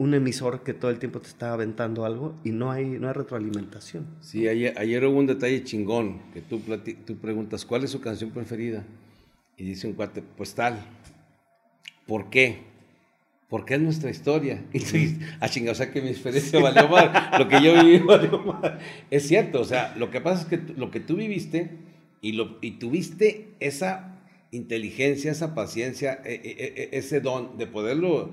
[0.00, 3.12] un emisor que todo el tiempo te está aventando algo y no hay, no hay
[3.12, 4.06] retroalimentación.
[4.22, 6.58] Sí, ayer, ayer hubo un detalle chingón que tú,
[7.04, 8.82] tú preguntas, ¿cuál es su canción preferida?
[9.58, 10.82] Y dice un cuate, pues tal.
[12.06, 12.60] ¿Por qué?
[13.50, 14.64] Porque es nuestra historia.
[14.72, 17.74] Y tú dices, ah, chinga, o sea que mi experiencia valió mal, lo que yo
[17.74, 18.78] viví valió mal.
[19.10, 21.72] Es cierto, o sea, lo que pasa es que lo que tú viviste
[22.22, 24.18] y, lo, y tuviste esa
[24.50, 28.32] inteligencia, esa paciencia, e, e, e, ese don de poderlo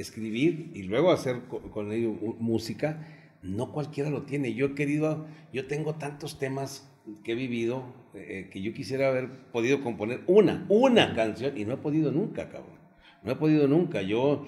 [0.00, 3.06] escribir y luego hacer con, ello música,
[3.42, 4.54] no cualquiera lo tiene.
[4.54, 6.90] Yo he querido, yo tengo tantos temas
[7.24, 7.84] que he vivido
[8.14, 12.48] eh, que yo quisiera haber podido componer una, una canción y no he podido nunca,
[12.48, 12.78] cabrón.
[13.22, 14.02] No he podido nunca.
[14.02, 14.46] Yo,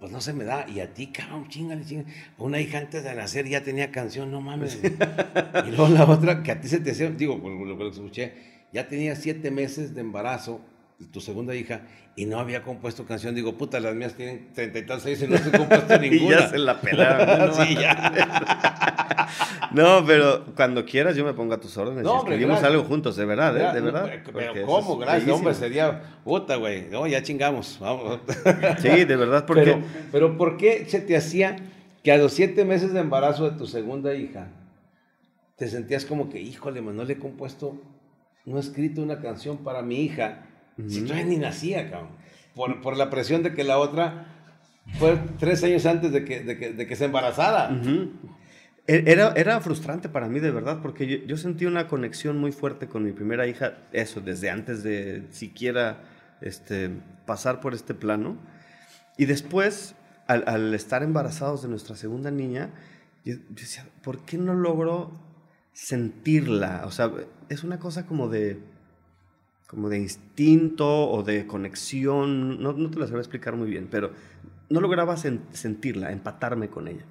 [0.00, 0.66] pues no se me da.
[0.68, 2.08] Y a ti, cabrón, chingale, chingale.
[2.38, 4.80] Una hija antes de nacer ya tenía canción, no mames.
[4.82, 8.32] y luego la otra, que a ti se te hacía, digo, por lo que escuché,
[8.72, 10.60] ya tenía siete meses de embarazo,
[11.06, 11.82] tu segunda hija,
[12.14, 13.34] y no había compuesto canción.
[13.34, 16.36] Digo, puta, las mías tienen treinta y tantos y no se compuesto ninguna.
[16.36, 17.54] y ya se la pelaron.
[17.66, 19.28] sí, ya.
[19.72, 22.04] no, pero cuando quieras yo me pongo a tus órdenes.
[22.04, 23.74] No, escribimos algo juntos, de verdad, ¿eh?
[23.74, 24.10] De verdad.
[24.32, 24.98] Pero ¿cómo?
[24.98, 26.88] Gracias, hombre, sería, puta, güey.
[26.90, 27.78] No, ya chingamos.
[27.80, 28.20] Vamos.
[28.78, 29.64] sí, de verdad, porque...
[29.64, 31.56] Pero, pero ¿por qué se te hacía
[32.02, 34.48] que a los siete meses de embarazo de tu segunda hija
[35.56, 37.80] te sentías como que, híjole, man, no le he compuesto,
[38.44, 40.44] no he escrito una canción para mi hija
[40.88, 42.10] si todavía ni nacía, cabrón.
[42.54, 44.26] Por, por, la presión de que la otra
[44.98, 47.70] fue tres años antes de que, de que, de que se embarazara.
[48.86, 52.52] E, era, era frustrante para mí, de verdad, porque yo, yo, sentí una conexión muy
[52.52, 56.02] fuerte con mi primera hija, eso, desde antes de siquiera
[56.40, 56.90] este,
[57.26, 58.36] pasar por este plano.
[59.16, 59.94] Y después,
[60.26, 62.70] al, al estar embarazados de nuestra segunda niña,
[63.24, 65.12] yo, yo decía, ¿por qué no logro
[65.72, 66.82] sentirla?
[66.86, 67.10] O sea,
[67.48, 68.58] es una cosa como de
[69.72, 74.10] como de instinto o de conexión, no, no te lo sabía explicar muy bien, pero
[74.68, 77.06] no lograba sentirla, empatarme con ella.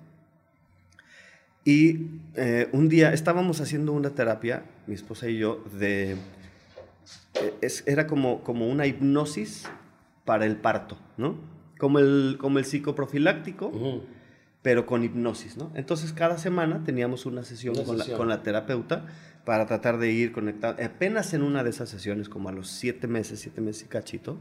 [1.65, 6.11] Y eh, un día estábamos haciendo una terapia, mi esposa y yo, de...
[6.11, 9.67] Eh, es, era como, como una hipnosis
[10.23, 11.37] para el parto, ¿no?
[11.79, 13.71] Como el, como el psicoprofiláctico,
[14.61, 15.71] pero con hipnosis, ¿no?
[15.73, 19.07] Entonces cada semana teníamos una sesión, con, La, con la terapeuta
[19.45, 20.75] para tratar de ir conectado.
[20.83, 24.37] Apenas en una de esas sesiones, como a los siete meses, siete meses y cachito,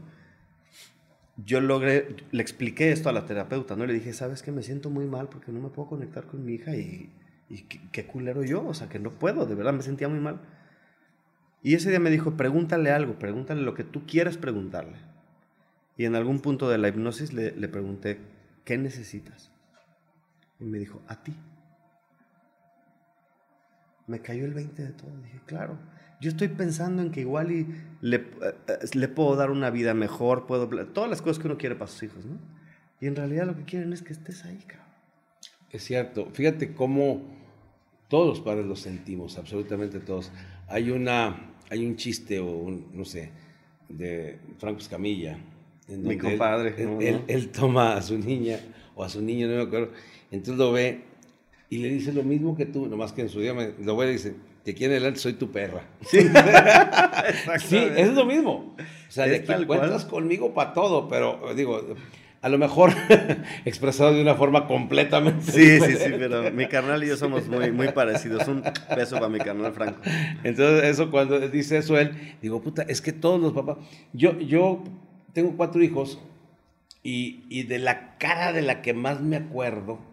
[1.43, 3.85] yo logré, le expliqué esto a la terapeuta, ¿no?
[3.85, 4.51] Le dije, ¿sabes qué?
[4.51, 7.09] Me siento muy mal porque no me puedo conectar con mi hija y,
[7.91, 10.39] qué, culero yo, o sea, que no puedo, de verdad me sentía muy mal.
[11.63, 14.97] Y ese día me dijo, pregúntale algo, pregúntale lo que tú quieras preguntarle.
[15.97, 18.19] Y en algún punto de la hipnosis le pregunté,
[18.65, 19.51] ¿qué necesitas?
[20.59, 21.35] Y me dijo, a ti
[24.11, 25.09] me cayó el 20 de todo.
[25.23, 25.79] Dije, claro,
[26.19, 27.67] yo estoy pensando en que igual y
[28.01, 28.23] le, eh,
[28.93, 32.03] le puedo dar una vida mejor, puedo, todas las cosas que uno quiere para sus
[32.03, 32.37] hijos, ¿no?
[32.99, 34.85] Y en realidad lo que quieren es que estés ahí, cabrón.
[35.71, 36.27] Es cierto.
[36.33, 37.23] Fíjate cómo
[38.09, 40.31] todos los padres lo sentimos, absolutamente todos.
[40.67, 43.31] Hay una, hay un chiste o un, no sé,
[43.87, 45.39] de Franco Escamilla.
[45.87, 46.75] En Mi compadre.
[46.77, 48.59] Él, él, toma a su niña
[48.93, 49.91] o a su niño, no me acuerdo,
[50.29, 51.10] entonces lo ve
[51.71, 54.07] y le dice lo mismo que tú, nomás que en su día me, lo voy
[54.07, 55.87] a decir, que aquí en adelante soy tu perra.
[56.05, 56.19] Sí,
[57.59, 58.75] sí es lo mismo.
[58.77, 61.95] O sea, de que encuentras conmigo para todo, pero digo,
[62.41, 62.91] a lo mejor
[63.65, 67.71] expresado de una forma completamente Sí, sí, sí, pero mi carnal y yo somos muy,
[67.71, 68.45] muy parecidos.
[68.49, 70.01] Un beso para mi carnal Franco.
[70.43, 73.77] Entonces, eso cuando dice eso él, digo, puta, es que todos los papás...
[74.11, 74.83] Yo, yo
[75.31, 76.19] tengo cuatro hijos
[77.01, 80.10] y, y de la cara de la que más me acuerdo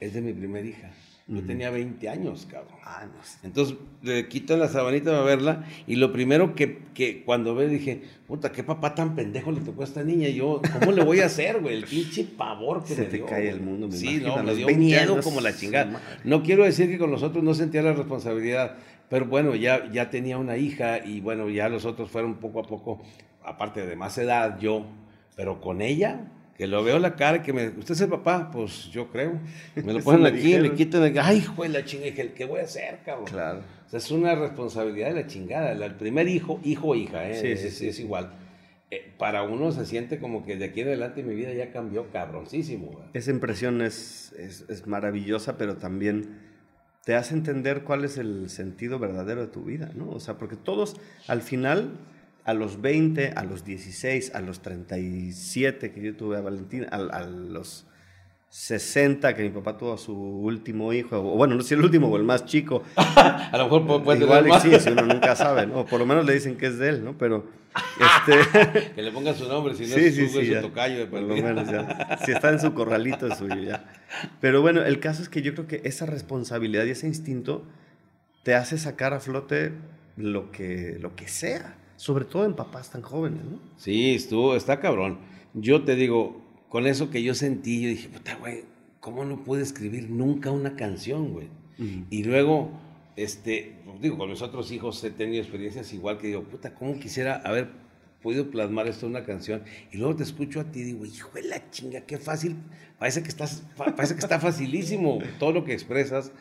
[0.00, 0.90] es de mi primera hija.
[1.28, 2.78] Yo tenía 20 años, cabrón.
[2.84, 3.38] Ah, no sé.
[3.42, 8.02] Entonces le quito la sabanita a verla y lo primero que, que, cuando ve dije,
[8.28, 10.28] puta, qué papá tan pendejo le tocó a esta niña.
[10.28, 11.74] Y yo, ¿cómo le voy a hacer, güey?
[11.74, 14.68] El pinche pavor que Se me te cae el mundo, me Sí, no, me dio
[14.68, 16.00] miedo como la chingada.
[16.22, 18.76] No quiero decir que con los otros no sentía la responsabilidad,
[19.10, 22.62] pero bueno, ya, ya tenía una hija y bueno, ya los otros fueron poco a
[22.62, 23.02] poco,
[23.42, 24.86] aparte de más edad, yo,
[25.34, 28.50] pero con ella que lo veo la cara, que me, ¿usted es el papá?
[28.50, 29.38] Pues yo creo.
[29.74, 33.00] Me lo ponen aquí, me quitan, ay, hijo de la chingada, ¿qué voy a hacer,
[33.04, 33.26] cabrón?
[33.26, 33.60] Claro.
[33.86, 35.72] O sea, es una responsabilidad de la chingada.
[35.72, 37.34] El primer hijo, hijo o hija, ¿eh?
[37.34, 38.32] Sí, sí, sí, es igual.
[38.90, 42.10] Eh, para uno se siente como que de aquí en adelante mi vida ya cambió
[42.10, 43.00] cabroncísimo.
[43.12, 46.38] Esa impresión es, es, es maravillosa, pero también
[47.04, 50.10] te hace entender cuál es el sentido verdadero de tu vida, ¿no?
[50.10, 50.96] O sea, porque todos
[51.28, 51.92] al final
[52.46, 57.22] a los 20, a los 16, a los 37 que yo tuve a Valentina, a,
[57.24, 57.86] los
[58.50, 61.82] 60 que mi papá tuvo a su último hijo, o bueno, no sé si el
[61.82, 62.84] último o el más chico.
[62.96, 64.62] a lo mejor puede Igual más.
[64.62, 65.80] sí, si uno nunca sabe, ¿no?
[65.80, 67.18] O por lo menos le dicen que es de él, ¿no?
[67.18, 67.46] Pero
[68.28, 71.22] este que le ponga su nombre, si no es su, sí, su tocayo de por
[71.22, 72.16] lo menos ya.
[72.24, 73.84] Si está en su corralito es suyo ya.
[74.40, 77.64] Pero bueno, el caso es que yo creo que esa responsabilidad y ese instinto
[78.44, 79.72] te hace sacar a flote
[80.16, 83.58] lo que lo que sea sobre todo en papás tan jóvenes, ¿no?
[83.76, 85.18] Sí, estuvo, está cabrón.
[85.54, 88.64] Yo te digo, con eso que yo sentí, yo dije, puta, güey,
[89.00, 91.48] ¿cómo no pude escribir nunca una canción, güey?
[92.10, 92.70] Y luego,
[93.16, 97.36] este, digo, con mis otros hijos he tenido experiencias igual que digo, puta, ¿cómo quisiera
[97.44, 97.68] haber
[98.22, 99.62] podido plasmar esto en una canción?
[99.92, 102.56] Y luego te escucho a ti y digo, hijo de la chinga, qué fácil,
[102.98, 106.32] parece que, estás, parece que está facilísimo todo lo que expresas.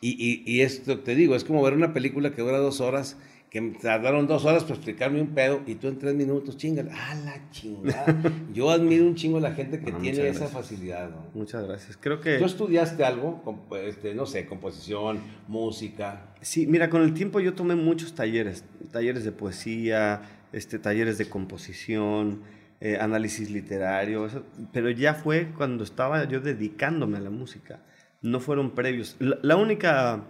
[0.00, 3.16] Y, y, y esto, te digo, es como ver una película que dura dos horas
[3.52, 6.90] que me tardaron dos horas para explicarme un pedo y tú en tres minutos, chingale.
[6.90, 8.06] ¡Ah, la chingada!
[8.54, 11.10] Yo admiro un chingo a la gente que tiene esa facilidad.
[11.10, 11.26] ¿no?
[11.34, 11.98] Muchas gracias.
[12.00, 12.38] Creo que...
[12.38, 13.68] ¿Tú estudiaste algo?
[13.84, 16.32] Este, no sé, composición, música.
[16.40, 18.64] Sí, mira, con el tiempo yo tomé muchos talleres.
[18.90, 20.22] Talleres de poesía,
[20.54, 22.44] este, talleres de composición,
[22.80, 24.28] eh, análisis literario.
[24.72, 27.82] pero ya fue cuando estaba yo dedicándome a la música.
[28.22, 29.16] No fueron previos.
[29.18, 30.24] la única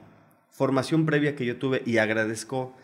[0.50, 2.74] formación previa que yo tuve, y agradezco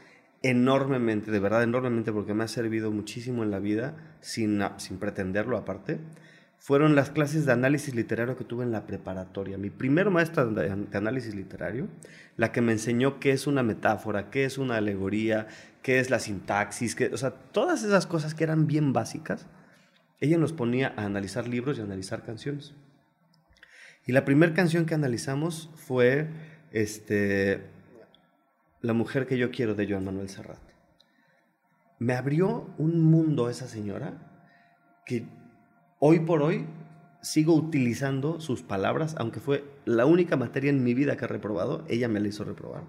[0.42, 5.56] enormemente, de verdad enormemente, porque me ha servido muchísimo en la vida, sin, sin pretenderlo
[5.56, 5.98] aparte,
[6.58, 9.58] fueron las clases de análisis literario que tuve en la preparatoria.
[9.58, 11.88] Mi primer maestra de, análisis literario,
[12.36, 15.46] la que me enseñó qué es una metáfora, qué es una alegoría,
[15.82, 19.46] qué es la sintaxis, que, o sea, todas esas cosas que eran bien básicas,
[20.20, 22.74] ella nos ponía a analizar libros y a analizar canciones.
[24.04, 26.28] Y la primera canción que analizamos fue
[26.72, 27.62] este,
[28.88, 30.62] la mujer que yo quiero de Joan Manuel Serrat.
[31.98, 34.14] Me abrió un mundo esa señora
[35.04, 35.26] que
[35.98, 36.64] hoy por hoy
[37.20, 41.84] sigo utilizando sus palabras, aunque fue la única materia en mi vida que he reprobado,
[41.90, 42.84] ella me la hizo reprobar.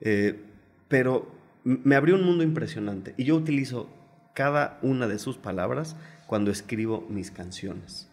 [0.00, 0.44] Eh,
[0.88, 1.32] pero
[1.64, 3.88] me abrió un mundo impresionante y yo utilizo
[4.34, 8.10] cada una de sus palabras cuando escribo mis canciones.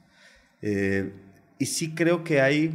[0.62, 1.12] Eh,
[1.60, 2.72] y sí creo que hay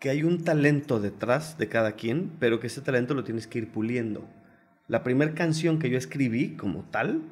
[0.00, 3.58] que hay un talento detrás de cada quien, pero que ese talento lo tienes que
[3.58, 4.26] ir puliendo.
[4.88, 7.22] La primera canción que yo escribí como tal,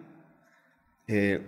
[1.09, 1.41] eh,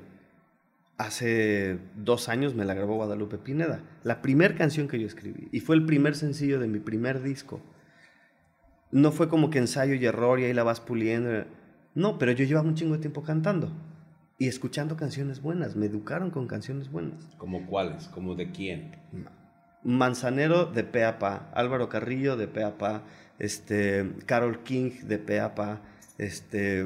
[0.96, 3.82] hace dos años me la grabó Guadalupe Pineda.
[4.02, 7.60] La primera canción que yo escribí, y fue el primer sencillo de mi primer disco.
[8.90, 11.44] No fue como que ensayo y error y ahí la vas puliendo.
[11.94, 13.70] No, pero yo llevaba un chingo de tiempo cantando
[14.38, 15.76] y escuchando canciones buenas.
[15.76, 17.28] Me educaron con canciones buenas.
[17.36, 18.08] ¿Como cuáles?
[18.08, 18.96] ¿Como de quién?
[19.82, 23.04] Manzanero de Peapa, Álvaro Carrillo de Peapa,
[23.38, 25.80] este, Carol King de Peapa,
[26.18, 26.84] este,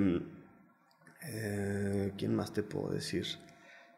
[1.27, 3.27] eh, ¿quién más te puedo decir?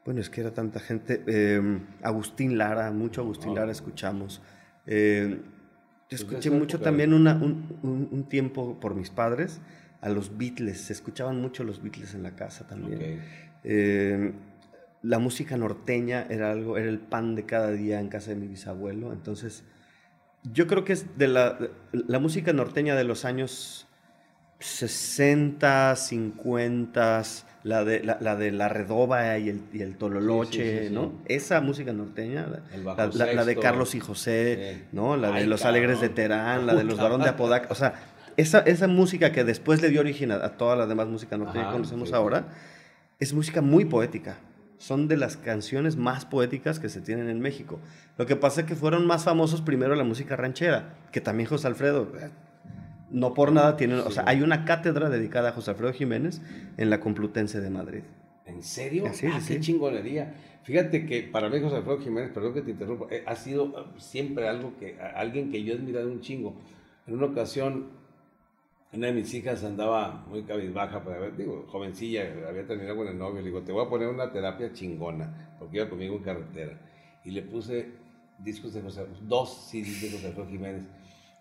[0.05, 1.23] Bueno, es que era tanta gente.
[1.27, 4.41] Eh, Agustín Lara, mucho Agustín Lara escuchamos.
[4.87, 5.43] Eh,
[6.09, 9.61] pues escuché mucho también un, tiempo por mis padres
[10.01, 10.81] a los Beatles.
[10.81, 13.23] Se escuchaban mucho los Beatles en la casa también
[15.07, 18.49] la música norteña era algo, era el pan de cada día en casa de mi
[18.49, 19.13] bisabuelo.
[19.13, 19.63] Entonces,
[20.53, 21.59] yo creo que es de la,
[21.93, 23.87] la música norteña de los años
[24.59, 27.23] 60, 50,
[27.63, 31.13] la de la, de la redoba y el, y el tololoche, ¿no?
[31.27, 32.49] Esa música norteña,
[32.85, 35.17] la, de Carlos y José, ¿no?
[35.17, 37.95] La de los Alegres de Terán, la de los Barón de Apodaca, o sea,
[38.37, 41.73] esa, esa música que después le dio origen a, toda la demás música norteña que
[41.73, 42.49] conocemos ahora,
[43.21, 44.37] es música muy poética
[44.79, 47.79] son de las canciones más poéticas que se tienen en México.
[48.19, 51.67] Lo que pasa es que fueron más famosos primero la música ranchera, que también José
[51.67, 52.31] Alfredo, eh,
[53.11, 56.43] no por nada tiene, o sea, hay una cátedra dedicada a José Alfredo Jiménez
[56.77, 58.03] en la Complutense de Madrid.
[58.45, 59.05] ¿En serio?
[59.13, 60.35] Sí, ah, qué chingonería.
[60.63, 63.85] Fíjate que para mí José Alfredo Jiménez, perdón que te interrumpa, eh, ha sido eh,
[63.99, 66.57] siempre algo que, alguien que yo he admirado un chingo.
[67.07, 67.87] En una ocasión
[68.97, 73.41] una de mis hijas andaba muy cabizbaja, ver, digo, jovencilla, había terminado con el novio,
[73.41, 76.79] le digo, te voy a poner una terapia chingona, porque iba conmigo en carretera.
[77.25, 77.91] Y le puse
[78.39, 80.83] discos de José, dos CDs de José Alfredo Jiménez.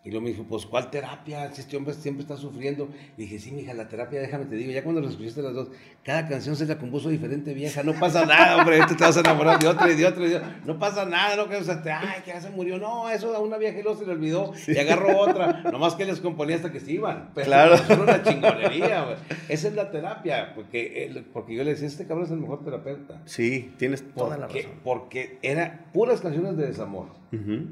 [0.06, 1.52] Y luego me dijo, pues, ¿cuál terapia?
[1.52, 2.88] Si este hombre siempre está sufriendo.
[3.18, 5.70] Le dije, sí, mija, la terapia, déjame te digo, ya cuando lo escuchaste las dos,
[6.04, 9.22] cada canción se la compuso diferente, vieja, no pasa nada, hombre, tú te vas a
[9.22, 10.62] enamorar de otra y de otra y de otra.
[10.64, 12.78] No pasa nada, no que, o sea, ay, que ya se murió.
[12.78, 15.64] No, eso a una vieja y luego se le olvidó y agarró otra.
[15.72, 17.32] Nomás que les componía hasta que se iban.
[17.34, 17.74] Pero claro.
[17.74, 19.16] Es una chingonería, güey.
[19.50, 23.24] Esa es la terapia, porque, porque yo le decía, este cabrón es el mejor terapeuta.
[23.26, 24.72] Sí, tienes toda la razón.
[24.84, 27.08] Porque era puras canciones de desamor,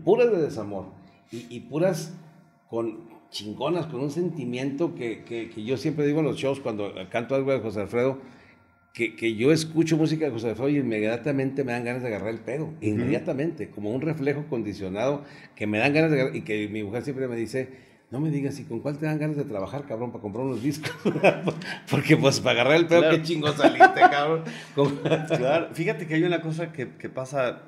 [0.04, 0.86] puras de desamor
[1.32, 2.13] y, y puras
[2.74, 7.36] con chingonas, con un sentimiento que, que, yo siempre digo en los shows cuando canto
[7.36, 8.17] algo de José Alfredo,
[8.94, 12.30] que, que, yo escucho música de José Alfredo y inmediatamente me dan ganas de agarrar
[12.30, 15.24] el pedo, inmediatamente, como un reflejo condicionado
[15.56, 17.69] que me dan ganas de agarrar, y que mi mujer siempre me dice,
[18.10, 20.63] no me digas, ¿y con cuál te dan ganas de trabajar, cabrón, para comprar unos
[20.63, 20.92] discos?
[21.92, 24.46] Porque pues para agarrar el pedo, qué chingo saliste, cabrón.
[25.28, 27.62] claro, fíjate que hay una cosa que, que pasa,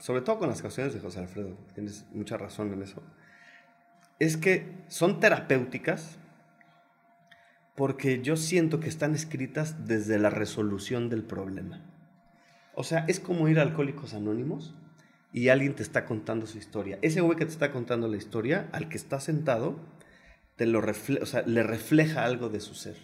[0.00, 3.00] sobre todo con las canciones de José Alfredo, tienes mucha razón en eso
[4.18, 6.18] es que son terapéuticas
[7.78, 11.80] porque yo siento que están escritas desde la resolución del problema.
[12.74, 14.74] O sea, es como ir a Alcohólicos Anónimos
[15.32, 16.98] y alguien te está contando su historia.
[17.02, 19.78] Ese güey que te está contando la historia, al que está sentado,
[20.56, 22.96] te lo refle o sea, le refleja algo de su ser.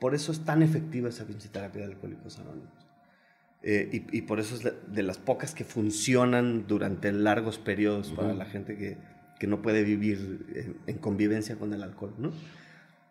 [0.00, 2.86] Por eso es tan efectiva esa pinche terapia de alcohólicos anónimos.
[3.62, 4.62] Eh, y, y, por eso es
[4.92, 8.98] de las pocas que funcionan durante largos periodos para la gente que,
[9.38, 12.32] que, no puede vivir en, convivencia con el alcohol, ¿no?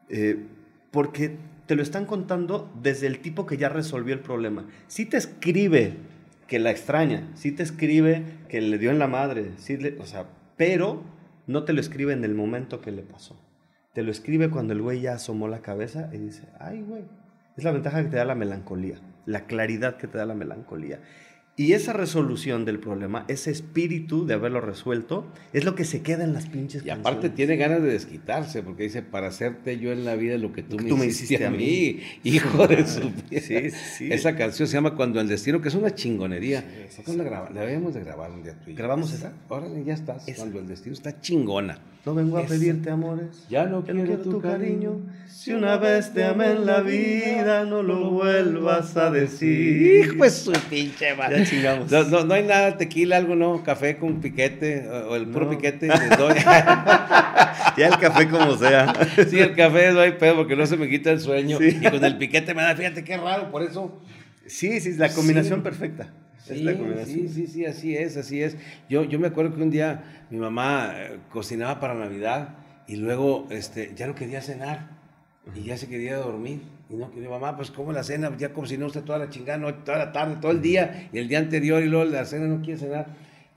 [0.09, 0.45] Eh,
[0.91, 4.67] porque te lo están contando desde el tipo que ya resolvió el problema.
[4.87, 5.93] Si te escribe
[6.47, 10.27] que la extraña, si te escribe que le dio en la madre, sí o sea,
[10.57, 11.03] pero
[11.47, 13.39] no te lo escribe en el momento que le pasó.
[13.93, 17.03] Te lo escribe cuando el güey ya asomó la cabeza y dice, ay, güey.
[17.57, 20.99] Es la ventaja que te da la melancolía, la claridad que te da la melancolía.
[21.57, 26.25] Y esa resolución del problema, ese espíritu de haberlo resuelto, es lo que se queda
[26.25, 30.03] en las pinches Y aparte tiene ganas de desquitarse, porque dice, para hacerte yo en
[30.03, 33.09] la vida lo que tú, me, hiciste a mí, hijo de su...
[33.31, 34.11] sí, sí.
[34.11, 36.65] Esa canción se llama Cuando el Destino, que es una chingonería.
[37.07, 39.31] la, graba, la debemos de grabar un día tú ¿Grabamos esa?
[39.47, 41.79] Ahora ya estás, Cuando el Destino está chingona.
[42.05, 43.45] No vengo a pedirte amores.
[43.49, 45.01] Ya no, quiero, tu, cariño.
[45.27, 50.05] Si una vez te amé en la vida, no lo vuelvas a decir.
[50.05, 51.44] Hijo de su pinche madre.
[51.45, 51.91] Chingamos.
[51.91, 53.63] No, no, hay nada, tequila, algo, ¿no?
[53.63, 55.87] Café con piquete, o el puro piquete.
[57.77, 58.93] ya el café como sea.
[59.29, 61.57] Sí, el café no hay pedo porque no se me quita el sueño.
[61.61, 64.01] Y con el piquete me da, fíjate qué raro, por eso.
[64.45, 66.07] Sí, sí, es la combinación perfecta.
[66.47, 68.55] Sí, sí, sí, así es, así es.
[68.87, 72.49] Yo, yo me acuerdo que un día mi mamá eh, cocinaba para Navidad
[72.87, 74.89] y luego este, ya no quería cenar
[75.55, 76.61] y ya se quería dormir.
[76.89, 79.97] Y no quería, mamá, pues como la cena, ya cocinó usted toda la chingada, toda
[79.97, 82.79] la tarde, todo el día, y el día anterior, y luego la cena no quiere
[82.79, 83.07] cenar.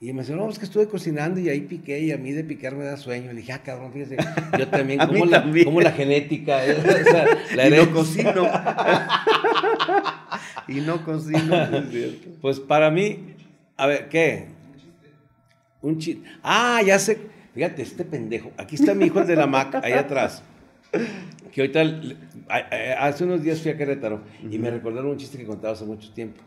[0.00, 2.44] Y me dice, no, es que estuve cocinando y ahí piqué y a mí de
[2.44, 3.32] picar me da sueño.
[3.32, 4.16] Le dije, ah, cabrón, fíjese,
[4.56, 6.60] yo también, como, la, como la genética,
[7.56, 8.48] la y no cocino.
[10.68, 11.68] y no cocino.
[12.40, 13.34] pues para mí,
[13.76, 14.46] a ver, ¿qué?
[15.82, 16.28] Un chiste.
[16.44, 17.18] Ah, ya sé.
[17.54, 18.52] Fíjate, este pendejo.
[18.56, 20.44] Aquí está mi hijo el de la Mac, ahí atrás.
[21.52, 21.82] Que ahorita,
[22.98, 26.12] hace unos días fui a Querétaro y me recordaron un chiste que contaba hace mucho
[26.12, 26.42] tiempo.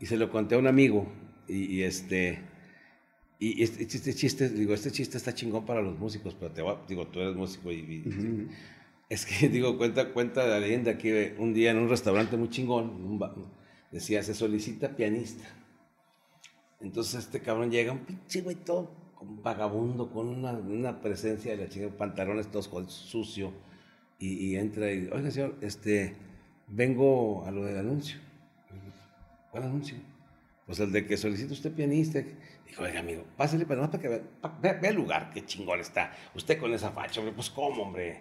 [0.00, 1.10] Y se lo conté a un amigo.
[1.48, 2.42] y este
[3.40, 7.06] y este, este, chiste, digo, este chiste está chingón para los músicos, pero te digo,
[7.06, 8.48] tú eres músico y,
[9.08, 13.20] es que, digo, cuenta, cuenta la leyenda que un día en un restaurante muy chingón,
[13.92, 15.44] decía, se solicita pianista.
[16.80, 18.90] Entonces este cabrón llega, un pinche güey todo
[19.20, 23.52] vagabundo, con una, una, presencia de la chica, pantalones todos sucio,
[24.18, 26.14] y, entra y, oiga señor, este,
[26.66, 28.18] vengo a lo del anuncio.
[29.50, 29.96] ¿Cuál anuncio?
[30.66, 32.22] Pues el de que solicita usted pianista.
[32.66, 34.22] Dijo, oiga, amigo, pásale, pero no para que vea,
[34.60, 36.12] ve, el lugar, qué chingón está.
[36.34, 38.20] Usted con esa facha, hombre, pues cómo, hombre.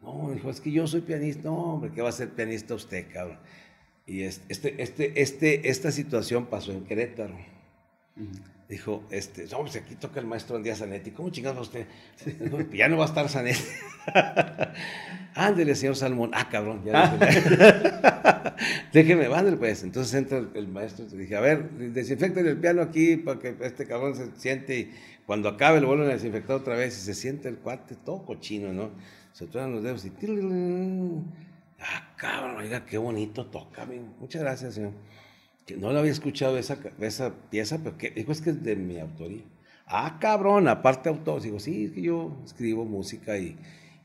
[0.00, 1.44] No, dijo, es que yo soy pianista.
[1.44, 3.38] No, hombre, ¿qué va a ser pianista usted, cabrón?
[4.06, 7.36] Y este, este, este, esta situación pasó en Querétaro.
[8.68, 11.10] Dijo, este, no, pues aquí toca el maestro Andía Zanetti.
[11.10, 11.86] ¿Cómo chingados usted?
[12.72, 13.60] ya no va a estar Zanetti.
[15.34, 16.30] Ándele, señor Salmón.
[16.32, 17.18] Ah, cabrón, ya
[18.92, 19.82] déjeme, ándale pues.
[19.82, 23.86] Entonces entra el, maestro y dije, a ver, desinfecten el piano aquí para que este
[23.86, 24.94] cabrón se siente y
[25.26, 28.72] cuando acabe lo vuelven a desinfectar otra vez y se siente el cuate todo cochino,
[28.72, 28.92] ¿no?
[29.32, 30.12] Se truenan los dedos y...
[31.80, 33.86] Ah, cabrón, oiga, qué bonito toca.
[34.20, 34.92] Muchas gracias, señor.
[35.66, 38.76] Que no lo había escuchado esa, esa pieza, pero que dijo es que es de
[38.76, 39.42] mi autoría.
[39.86, 41.42] Ah, cabrón, aparte autor.
[41.42, 43.56] Digo, sí, es que yo escribo música y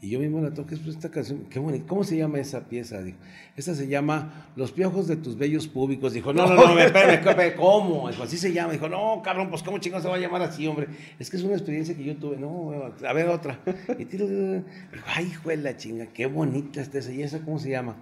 [0.01, 1.85] y yo mismo la toqué, pues esta canción, qué bonita.
[1.85, 3.01] ¿Cómo se llama esa pieza?
[3.01, 3.17] Dijo,
[3.57, 6.13] esta se llama Los piojos de tus bellos públicos.
[6.13, 8.09] Dijo, no, no, no, espérame, ¿cómo?
[8.09, 8.71] Dijo, así se llama.
[8.71, 10.87] Dijo, no, cabrón, pues ¿cómo chingados se va a llamar así, hombre?
[11.19, 12.37] Es que es una experiencia que yo tuve.
[12.37, 12.71] No,
[13.05, 13.59] a ver otra.
[13.97, 14.63] Y tiro, dijo,
[15.05, 17.11] ay, hijo de la chinga, qué bonita está esa.
[17.11, 17.97] ¿Y esa cómo se llama?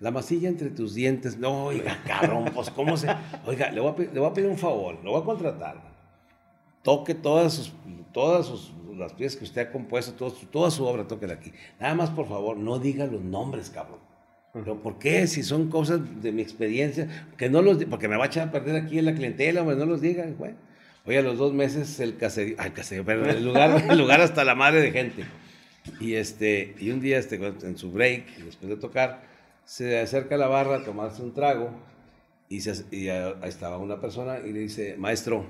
[0.00, 1.38] La masilla entre tus dientes.
[1.38, 3.08] No, oiga, cabrón, pues ¿cómo se...?
[3.46, 5.82] Oiga, le voy a, le voy a pedir un favor, lo voy a contratar.
[6.82, 7.72] Toque todas sus,
[8.12, 11.52] todas sus las piezas que usted ha compuesto, todo, toda su obra, tóquela aquí.
[11.80, 14.00] Nada más, por favor, no diga los nombres, cabrón.
[14.52, 15.26] Pero ¿por qué?
[15.26, 18.50] Si son cosas de mi experiencia, que no los porque me va a echar a
[18.50, 20.54] perder aquí en la clientela, hombre, no los digan, güey.
[21.04, 24.44] Oye, a los dos meses el caserío, ay, caserío, pero el lugar, el lugar hasta
[24.44, 25.24] la madre de gente.
[26.00, 29.22] Y, este, y un día, este, en su break, después de tocar,
[29.68, 31.68] se acerca a la barra a tomarse un trago
[32.48, 33.08] y, se, y
[33.46, 35.44] estaba una persona y le dice, maestro,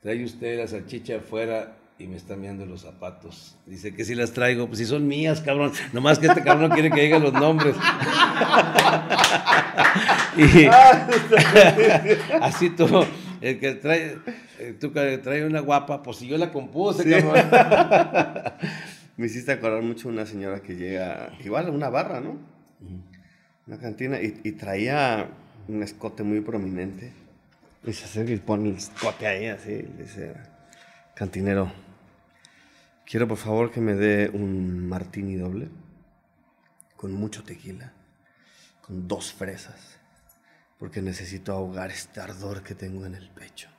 [0.00, 3.58] trae usted la salchicha afuera y me está mirando los zapatos.
[3.66, 5.72] Dice que si las traigo, pues si son mías, cabrón.
[5.92, 7.74] Nomás que este cabrón quiere que diga los nombres.
[10.36, 10.66] y
[12.40, 12.86] así tú,
[13.40, 14.18] el que trae,
[14.78, 17.50] tú que trae una guapa, pues si yo la compuse, cabrón.
[19.16, 22.52] me hiciste acordar mucho una señora que llega, igual a una barra, ¿no?
[23.72, 25.30] Una cantina, y, y traía
[25.66, 27.14] un escote muy prominente
[27.82, 29.76] Y se acerca y pone el escote ahí, así.
[29.98, 30.34] dice,
[31.14, 31.72] cantinero,
[33.06, 35.70] quiero por favor que me dé un martini doble
[36.96, 37.94] con mucho tequila,
[38.82, 39.98] con dos fresas,
[40.78, 43.70] porque necesito ahogar este ardor que tengo en el pecho.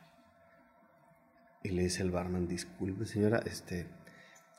[1.61, 3.85] Y le dice el barman, disculpe señora, este,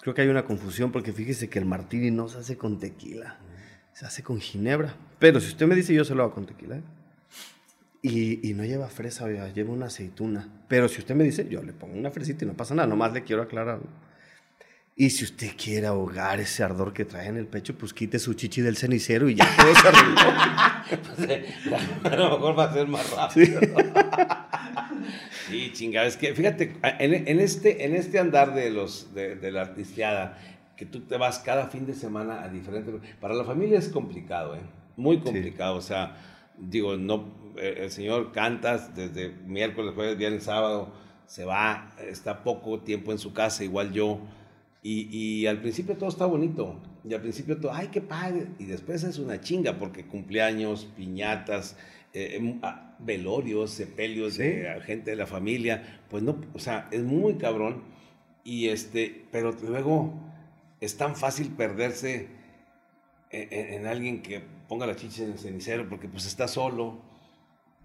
[0.01, 3.41] creo que hay una confusión porque fíjese que el martini no se hace con tequila,
[3.95, 4.95] se hace con ginebra.
[5.19, 6.77] Pero si usted me dice, yo se lo hago con tequila.
[6.77, 6.83] ¿eh?
[8.03, 10.49] Y, y no lleva fresa, oiga, lleva una aceituna.
[10.69, 13.13] Pero si usted me dice, yo le pongo una fresita y no pasa nada, nomás
[13.13, 13.79] le quiero aclarar.
[14.97, 18.35] Y si usted quiere ahogar ese ardor que trae en el pecho, pues quite su
[18.35, 20.21] chichi del cenicero y ya todo se arregló.
[22.11, 23.61] a lo mejor va a ser más rápido.
[25.49, 29.53] Sí, chingada, es que fíjate, en, en este, en este andar de, los, de, de
[29.53, 30.39] la artisteada,
[30.77, 32.95] que tú te vas cada fin de semana a diferentes...
[33.21, 34.61] Para la familia es complicado, ¿eh?
[34.97, 36.17] Muy complicado, o sea,
[36.57, 40.93] digo, no, eh, el señor cantas desde miércoles, jueves, viernes, sábado,
[41.27, 44.21] se va, está poco tiempo en su casa, igual yo,
[44.83, 48.65] y, y al principio todo está bonito, y al principio todo, ay, qué padre, y
[48.65, 51.77] después es una chinga, porque cumpleaños, piñatas,
[52.13, 57.03] eh, em, ah, velorios, sepelios ah, gente de la familia, pues no, o sea, es
[57.03, 57.83] muy cabrón,
[58.45, 60.15] y este, pero luego
[60.85, 62.29] es tan fácil perderse
[63.31, 66.99] en, en- en alguien que ponga la chicha en el cenicero porque pues está solo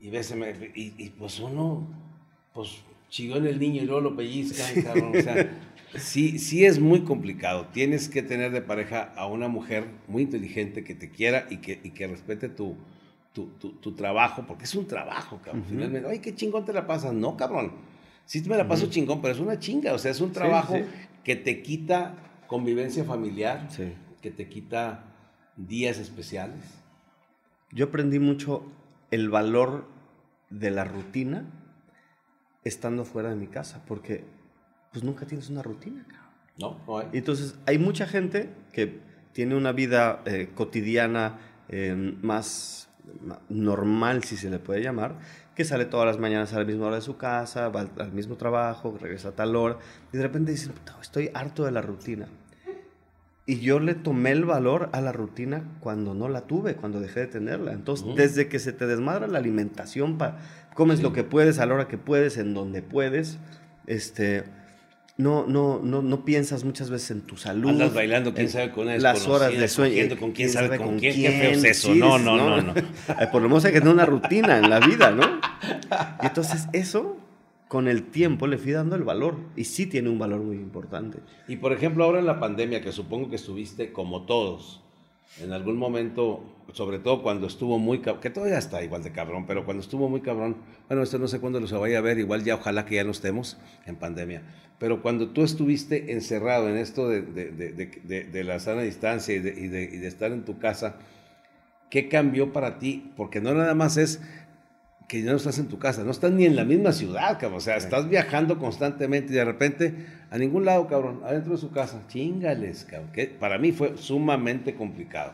[0.02, 0.34] y ves
[0.76, 1.88] y, y, pues uno
[2.54, 5.50] pues chilló en el niño y luego lo pellizcan, cabrón, o sea,
[5.98, 7.68] sí, sí es muy complicado.
[7.74, 11.80] Tienes que tener de pareja a una mujer muy inteligente que te quiera y que,
[11.84, 12.76] y que respete tu,
[13.34, 15.66] tu, tu- tu trabajo, porque es un trabajo, cabrón.
[15.68, 17.14] Finalmente, ay, qué chingón te la pasas.
[17.14, 17.74] No, cabrón.
[18.26, 20.84] Sí me la paso chingón, pero es una chinga, o sea, es un trabajo sí.
[21.24, 22.16] que te quita
[22.50, 23.94] convivencia familiar, Sí.
[24.22, 25.06] que te quita
[25.56, 26.60] días especiales.
[27.72, 28.64] Yo aprendí mucho
[29.12, 29.88] el valor
[30.50, 31.46] de la rutina
[32.64, 34.26] estando fuera de mi casa, porque
[34.92, 36.30] pues nunca tienes una rutina, cabrón.
[36.58, 36.82] ¿No?
[36.88, 37.08] No hay.
[37.14, 39.00] Y Entonces, hay mucha gente que
[39.32, 41.38] tiene una vida eh, cotidiana
[41.70, 42.90] eh, más
[43.22, 45.20] ma- normal, si se le puede llamar,
[45.56, 48.12] que sale todas las mañanas a la misma hora de su casa, va al, al
[48.12, 49.78] mismo trabajo, regresa a tal hora,
[50.12, 52.28] y de repente "Puta, estoy harto de la rutina.
[53.50, 57.22] Y yo le tomé el valor a la rutina cuando no la tuve, cuando dejé
[57.22, 57.72] de tenerla.
[57.74, 58.16] Entonces, Ujú.
[58.16, 60.38] desde que se te desmadra la alimentación, pa,
[60.76, 61.04] comes Sí.
[61.04, 63.40] lo que puedes a la hora que puedes, en donde puedes,
[63.88, 64.44] este,
[65.18, 67.70] no, no, no, no piensas muchas veces en tu salud.
[67.72, 70.16] Andas bailando, quién sabe, con las horas de sueño.
[70.20, 71.96] con quién sabe con quién, qué feo es eso.
[71.96, 72.74] No, no, no, no.
[73.32, 75.24] Por lo menos hay que tener una rutina en la vida, ¿no?
[76.22, 77.18] Y entonces eso,
[77.70, 79.36] con el tiempo, le fui dando el valor.
[79.56, 81.20] Y sí tiene un valor muy importante.
[81.48, 84.82] Y por ejemplo, ahora en la pandemia, que supongo que estuviste como todos,
[85.40, 86.44] en algún momento,
[86.74, 90.10] sobre todo cuando estuvo muy cabrón, que todavía está igual de cabrón, pero cuando estuvo
[90.10, 90.58] muy cabrón,
[90.90, 93.04] bueno, esto no sé cuándo lo se vaya a ver, igual ya ojalá que ya
[93.04, 94.42] no estemos en pandemia,
[94.80, 99.40] pero cuando tú estuviste encerrado en esto de, de- de- de- la sana distancia y
[99.40, 100.98] de estar en tu casa,
[101.92, 103.12] ¿qué cambió para ti?
[103.16, 104.22] Porque no nada más es
[105.10, 107.58] que ya no estás en tu casa, no estás ni en la misma ciudad, cabrón.
[107.58, 111.72] O sea, estás viajando constantemente y de repente a ningún lado, cabrón, adentro de su
[111.72, 112.04] casa.
[112.08, 113.12] Chingales, cabrón.
[113.12, 115.34] Que para mí fue sumamente complicado.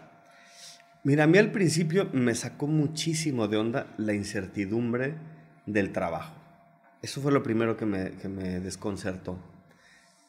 [1.04, 5.16] Mira, a mí al principio me sacó muchísimo de onda la incertidumbre
[5.66, 6.34] del trabajo.
[7.02, 9.38] Eso fue lo primero que me, que me desconcertó.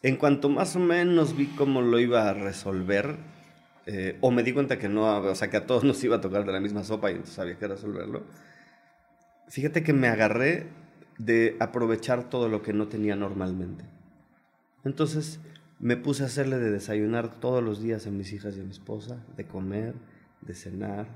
[0.02, 3.16] En cuanto más o menos vi cómo lo iba a resolver,
[3.86, 6.20] eh, o me di cuenta que no, o sea, que a todos nos iba a
[6.20, 8.24] tocar de la misma sopa y entonces había que resolverlo,
[9.48, 10.66] fíjate que me agarré
[11.18, 13.84] de aprovechar todo lo que no tenía normalmente.
[14.84, 15.40] Entonces
[15.78, 18.70] me puse a hacerle de desayunar todos los días a mis hijas y a mi
[18.70, 19.94] esposa, de comer,
[20.42, 21.06] de cenar.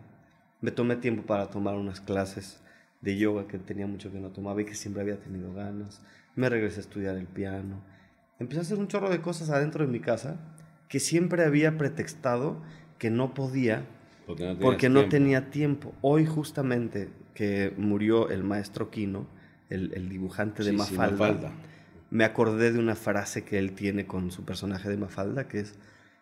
[0.61, 2.61] Me tomé tiempo para tomar unas clases
[3.01, 6.03] de yoga que tenía mucho que no tomaba y que siempre había tenido ganas.
[6.37, 7.83] Me regresé a estudiar el piano.
[8.39, 10.37] Empecé a hacer un chorro de cosas adentro de mi casa
[10.89, 12.63] que siempre había pretextado
[12.99, 13.87] que no podía
[14.27, 15.95] Porque no, porque no tenía tiempo.
[16.03, 17.09] Hoy justamente
[17.41, 19.27] que murió el maestro Quino,
[19.71, 21.53] el, el dibujante de Sí, sí, Mafalda, Mafalda.
[22.11, 25.77] me acordé de una frase que él tiene con su personaje de Mafalda, que es,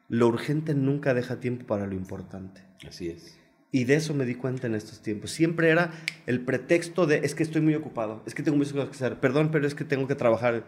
[0.08, 2.60] lo urgente nunca deja tiempo para lo importante.
[2.86, 3.36] Así es.
[3.72, 5.32] Y de eso me di cuenta en estos tiempos.
[5.32, 5.90] Siempre era
[6.26, 9.18] el pretexto de, es que estoy muy ocupado, es que tengo muchas cosas que hacer,
[9.18, 10.66] perdón, pero es que tengo que trabajar.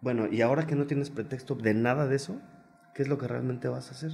[0.00, 2.40] Bueno, y ahora que no tienes pretexto de nada de eso,
[2.92, 4.10] ¿qué es lo que realmente vas a hacer?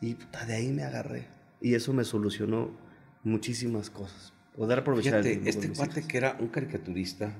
[0.00, 1.28] Y puta, de ahí me agarré.
[1.60, 2.72] Y eso me solucionó
[3.22, 4.33] muchísimas cosas.
[4.56, 7.32] Poder aprovechar Fíjate, este cuate que era un caricaturista,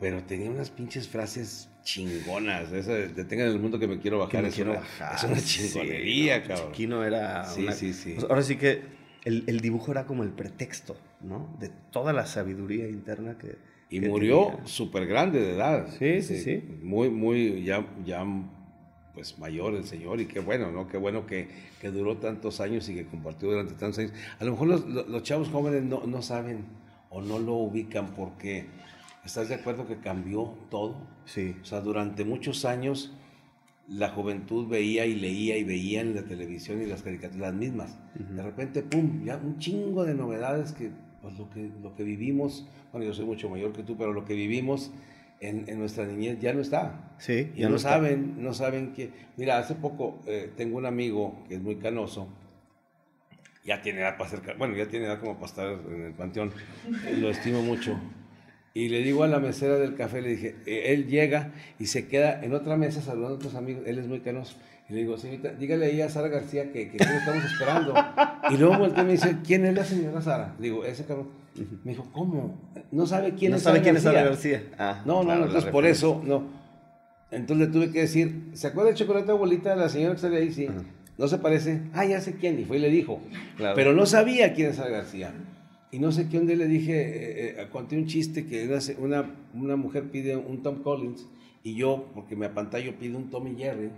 [0.00, 2.72] pero tenía unas pinches frases chingonas.
[2.72, 4.42] Esa de detengan el mundo que me quiero Que bajar.
[4.42, 5.14] me es, quiero una, bajar.
[5.16, 6.72] es una Sí, chingonería, no, cabrón.
[6.72, 7.44] Chiquino era.
[7.46, 8.12] Sí, una- sí, sí.
[8.14, 8.82] pues ahora sí que
[9.24, 11.54] el, el dibujo era como el pretexto, ¿no?
[11.60, 13.56] De toda la sabiduría interna que.
[13.90, 15.88] Y que murió súper grande de edad.
[15.98, 16.64] Sí, sí, sí.
[16.82, 18.24] Muy, muy, ya, ya,
[19.14, 20.88] pues mayor el señor y qué bueno, ¿no?
[20.88, 21.48] Qué bueno que,
[21.80, 24.12] que duró tantos años y que compartió durante tantos años.
[24.40, 26.64] A lo mejor los, los- chavos jóvenes no, no saben
[27.10, 28.66] o no lo ubican porque,
[29.24, 30.96] ¿estás de acuerdo que cambió todo?
[31.26, 31.54] Sí.
[31.62, 33.12] O sea, durante muchos años
[33.86, 37.96] la juventud veía y leía y veía en la televisión y las caricaturas las mismas.
[38.14, 40.90] De repente, pum, ya un chingo de novedades que,
[41.20, 44.24] pues lo que, lo que vivimos, bueno, yo soy mucho mayor que tú, pero lo
[44.24, 44.90] que vivimos
[45.40, 47.14] en, en nuestra niñez ya no está.
[47.18, 47.90] Sí, Y ya no, está.
[47.90, 49.10] saben, no saben que...
[49.36, 52.28] Mira, hace poco eh, tengo un amigo que es muy canoso,
[53.64, 56.52] ya tiene edad para ser, bueno, ya tiene edad como para estar en el panteón,
[57.18, 57.98] lo estimo mucho.
[58.74, 62.08] Y le digo a la mesera del café, le dije, eh, él llega y se
[62.08, 64.56] queda en otra mesa saludando a otros amigos, él es muy canoso.
[64.88, 67.94] Y le digo, señorita, dígale ahí a Sara García que, que, que estamos esperando.
[68.50, 70.54] Y luego volteé y me dice, ¿quién es la señora Sara?
[70.58, 71.28] Le digo, ese cabrón.
[71.84, 72.58] Me dijo, ¿cómo?
[72.90, 74.58] No sabe quién no es sabe Sara quién es Sara García.
[74.58, 74.74] García.
[74.78, 76.42] Ah, No, no, claro, no, entonces por eso, no.
[77.30, 80.36] Entonces le tuve que decir, ¿se acuerda del chocolate abuelita de la señora que sale
[80.36, 80.52] ahí?
[80.52, 80.68] Sí.
[81.16, 81.80] No se parece.
[81.94, 82.60] Ah, ya sé quién.
[82.60, 83.20] Y fue y le dijo.
[83.56, 83.74] Claro.
[83.76, 85.32] Pero no sabía quién es Sara García.
[85.90, 88.68] Y no sé qué dónde le dije, eh, eh, conté un chiste que
[88.98, 91.24] una, una mujer pide un Tom Collins
[91.62, 93.90] y yo, porque me apantallo, pido un Tommy Jerry.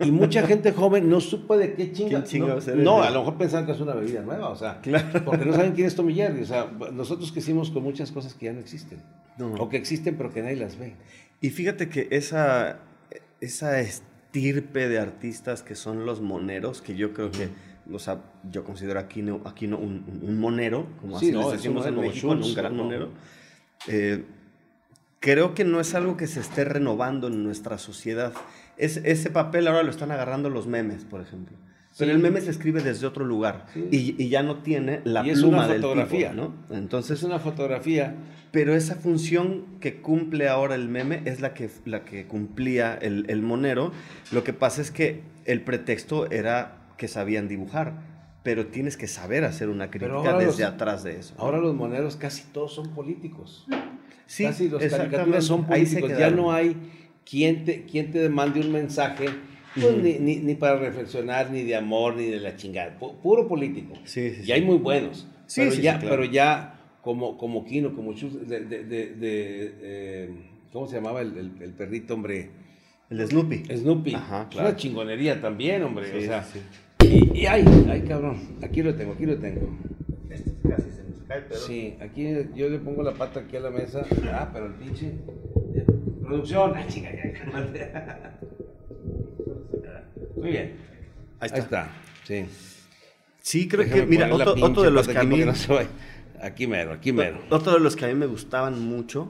[0.00, 2.08] Y mucha gente joven no supo de qué chinga.
[2.10, 4.80] ¿Quién chingados no, no, a lo mejor pensaban que es una bebida nueva, o sea,
[4.80, 5.24] Claro.
[5.26, 6.42] porque no saben quién es Tommy Jerry.
[6.42, 8.98] O sea, nosotros crecimos con muchas cosas que ya no existen.
[9.36, 9.52] No.
[9.54, 10.94] O que existen pero que nadie las ve.
[11.42, 12.78] Y fíjate que esa,
[13.42, 17.48] esa estirpe de artistas que son los moneros, que yo creo que,
[17.92, 21.42] o sea, yo considero aquí no, aquí no un, un- monero, como Sí, así no,
[21.42, 23.10] les decimos en México, Schultz, un gran monero.
[23.88, 24.24] Eh,
[25.20, 28.32] creo que no es algo que se esté renovando en nuestra sociedad.
[28.80, 31.56] Es, ese papel ahora lo están agarrando los memes, por ejemplo.
[31.98, 32.16] Pero Sí.
[32.16, 33.88] el meme se escribe desde otro lugar Sí.
[33.90, 36.30] y, y ya no tiene la Y es pluma una del fotografía.
[36.30, 36.76] tipo, ¿no?
[36.76, 38.14] Entonces, Es una fotografía.
[38.52, 43.26] pero esa función que cumple ahora el meme es la que, la que cumplía el,
[43.28, 43.90] el monero.
[44.32, 47.94] Lo que pasa es que el pretexto era que sabían dibujar,
[48.44, 51.34] pero tienes que saber hacer una crítica desde los- atrás de eso.
[51.38, 53.66] Ahora los moneros casi todos son políticos.
[54.26, 56.18] sí, casi los caricaturas son Ahí se políticos.
[56.20, 56.76] Ya no hay
[57.28, 59.26] quien te, quien te mande un mensaje,
[59.74, 62.98] pues, ni, ni- ni para reflexionar, ni de amor, ni de la chingada.
[62.98, 63.94] pu- puro político.
[64.04, 64.52] Sí, sí, y sí.
[64.52, 65.26] hay muy buenos.
[65.46, 66.16] Sí, pero, sí, ya, sí, claro.
[66.16, 70.30] pero ya como, como Kino, como Chus, de, de- de- de, eh,
[70.72, 72.50] ¿cómo se llamaba el, el- el perrito, hombre?
[73.10, 73.64] El Snoopy.
[73.76, 74.14] Snoopy.
[74.14, 74.68] Ajá, claro.
[74.68, 76.06] una chingonería también, hombre.
[76.12, 76.60] Sí, o sea, sí,
[77.02, 78.38] Y, y ay, ay, cabrón.
[78.62, 79.68] Aquí lo tengo, aquí lo tengo.
[80.30, 81.60] Este casi se nos cae, pero...
[81.60, 84.06] Sí, aquí yo le pongo la pata aquí a la mesa.
[84.32, 85.10] Ah, pero el pinche.
[86.30, 86.72] Producción.
[86.76, 86.86] Ah,
[87.74, 88.30] ya.
[90.36, 90.76] Muy bien.
[91.40, 91.58] Ahí Ahí está.
[91.58, 91.90] está.
[92.24, 92.46] Sí.
[93.42, 95.38] Sí, creo Déjame que, mira, otro, otro de los que a mí...
[95.44, 95.52] no.
[96.42, 97.40] Aquí mero, aquí mero.
[97.50, 99.28] Otro de los que a mí me gustaban mucho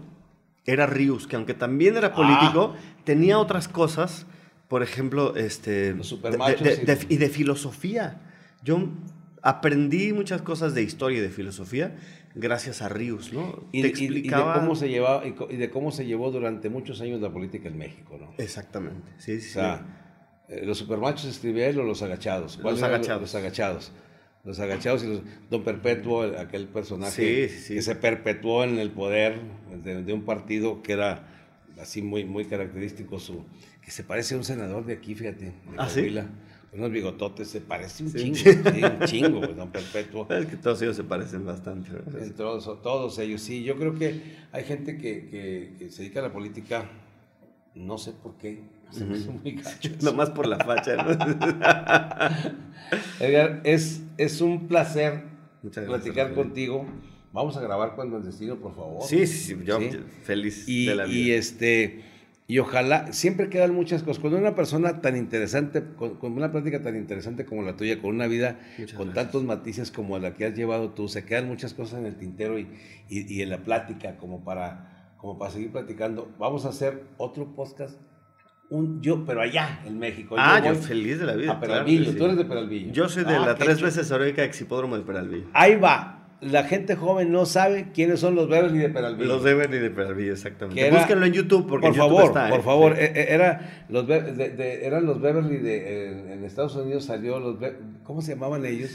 [0.67, 1.99] era Rius, que aunque también Ah.
[1.99, 2.75] era político,
[3.05, 4.27] tenía otras cosas,
[4.69, 8.21] por ejemplo, este, Los de- de- y- de- y de filosofía.
[8.63, 8.89] Yo
[9.43, 11.97] aprendí muchas cosas de historia y de filosofía
[12.35, 13.65] gracias a Rius, ¿no?
[13.73, 17.21] Y, Te de- y- cómo se llevaba y, de cómo se llevó durante muchos años
[17.21, 18.33] la política en México, ¿no?
[18.39, 19.49] Exactamente, sí, O sí.
[19.49, 19.85] sea,
[20.49, 22.55] eh, los supermachos escribía él o los agachados.
[22.57, 23.23] Los ¿Cuáles eran agachados.
[23.23, 23.93] Los agachados.
[24.43, 27.75] Los agachados y los, Don Perpetuo, el- aquel personaje Sí, sí, sí.
[27.75, 29.39] que se perpetuó en el poder
[29.85, 31.27] de, de un partido que era
[31.81, 33.45] así muy, muy característico, su,
[33.83, 35.97] que se parece a un senador de aquí, fíjate, de ¿Ah, sí?
[36.01, 36.27] Coahuila,
[36.73, 38.33] unos bigototes, se parece un Sí.
[38.33, 40.27] chingo, sí, un chingo, Don Perpetuo.
[40.31, 41.91] Es que todos ellos se parecen bastante.
[41.91, 42.23] ¿verdad?
[42.23, 43.63] En Todos, todos ellos, sí.
[43.65, 44.21] Yo creo que
[44.53, 46.89] hay gente que, que- que se dedica a la política,
[47.75, 49.91] no sé por qué, se me hace muy gacho.
[50.03, 51.11] Nomás por la facha, ¿no?
[53.21, 55.25] Edgar, es, es un placer
[55.63, 56.87] Muchas platicar contigo.
[57.33, 59.03] Vamos a grabar cuando el destino, por favor.
[59.07, 59.91] Sí, sí, sí, yo Sí.
[60.25, 61.19] feliz Y, de la vida.
[61.19, 62.01] y este
[62.51, 66.83] y ojalá siempre quedan muchas cosas cuando una persona tan interesante con, con una plática
[66.83, 69.25] tan interesante como la tuya con una vida Muchas con gracias.
[69.27, 72.59] tantos matices como la que has llevado tú se quedan muchas cosas en el tintero
[72.59, 72.67] y,
[73.09, 77.55] y- y en la plática como para como para seguir platicando vamos a hacer otro
[77.55, 78.01] podcast
[78.71, 81.53] un yo pero allá en México ah, yo feliz de la vida.
[81.53, 82.17] a Peralvillo sí.
[82.19, 85.47] tú eres de Peralvillo Yo soy de Ah, la tres veces heroica exhipódromo de Peralvillo.
[85.53, 89.79] ahí va la gente joven no sabe quiénes son los Beverly de Peralvillo Los Bernie
[89.79, 90.87] de Peralvillo, exactamente.
[90.87, 92.51] Era- Búsquenlo en YouTube porque por en YouTube favor, está, ¿eh?
[92.51, 96.45] por favor, eh, eh, era los Be- de- de- eran los Beverly de en, en
[96.45, 98.91] Estados Unidos salió los Be- ¿cómo se llamaban ellos?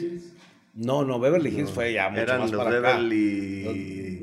[0.74, 3.62] No, no, Beverly Hills fue ya mucho Eran más los para Beverly...
[3.64, 3.72] acá.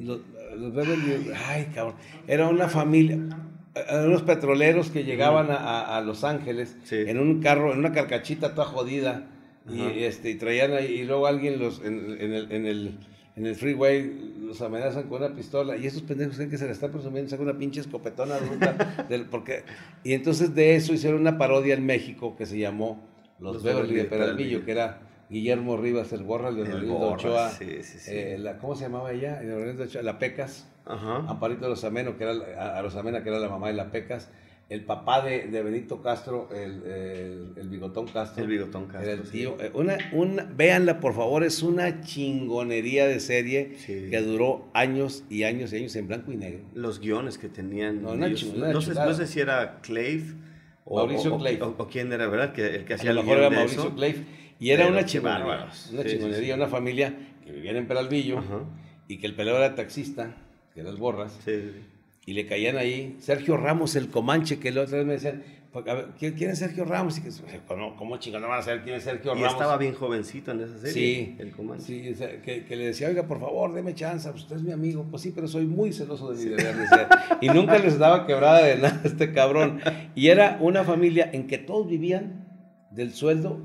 [0.02, 1.94] Los, los- los Beverly, ay, cabrón,
[2.26, 3.18] era una familia
[3.74, 6.96] eran unos petroleros que llegaban a, a- a Los Ángeles Sí.
[7.06, 9.28] en un carro, en una carcachita toda jodida
[9.66, 12.98] y este y traían ahí y luego alguien los en, en el, en el
[13.34, 16.72] en el freeway los amenazan con una pistola y estos pendejos creen que se la
[16.72, 19.64] están presumiendo, sacan una pinche escopetona bruta del, porque,
[20.04, 23.08] y entonces de eso hicieron una parodia en México que se llamó
[23.38, 27.50] Los, Los Beverly de Peralvillo, que era Guillermo Rivas, el Borra, Leonardo El Borra, Ochoa,
[27.50, 28.10] sí, sí, sí.
[28.12, 29.40] eh, la, ¿cómo se llamaba ella?
[29.80, 30.68] Ochoa, la Pecas.
[30.84, 31.24] Ajá.
[31.28, 34.28] Amparito Rosameno, que era a Rosamena, que era la mamá de la Pecas,
[34.72, 38.42] el papá de, de Benito Castro, el, el- el Bigotón Castro.
[38.42, 39.56] El Bigotón Castro, el tío.
[39.60, 44.08] Eh, Una, una, véanla, por favor, es una chingonería de serie Sí.
[44.10, 46.64] que duró años y años y años en blanco y negro.
[46.74, 48.02] Los guiones que tenían.
[48.02, 48.40] No, ellos.
[48.40, 48.72] sé, chulada.
[48.72, 50.24] no sé si era Clave
[50.84, 51.62] o, Mauricio o- o- Clave.
[51.62, 52.52] o- o quién era, ¿verdad?
[52.52, 53.94] Que, el que A hacía lo el mejor era Mauricio eso.
[53.94, 54.24] Clave.
[54.58, 55.68] Y era una chingonería.
[55.92, 57.14] Una Sí, chingonería, una familia
[57.44, 58.60] que vivía en Peralvillo Ajá.
[59.08, 60.34] y que el peleo era taxista,
[60.72, 61.38] que era el Borras.
[61.44, 61.60] Sí.
[62.26, 65.42] Y le caían ahí Sergio Ramos, el Comanche, que la otra vez me decían,
[65.72, 65.84] "Pues,
[66.18, 67.18] ¿quién quién es Sergio Ramos?
[67.18, 67.30] Y que,
[67.66, 69.52] ¿cómo, cómo chingón no van a saber quién es Sergio Y Ramos?
[69.52, 70.92] estaba bien jovencito en esa serie.
[70.92, 72.14] Sí, El Comanche.
[72.14, 75.04] sí, que le decía, oiga, por favor, deme chance, pues usted es mi amigo.
[75.10, 77.08] Pues sí, pero soy muy celoso de mi deber, decía.
[77.40, 79.80] Y nunca les daba quebrada de nada a este cabrón.
[80.14, 82.46] Y era una familia en que todos vivían
[82.90, 83.58] del sueldo,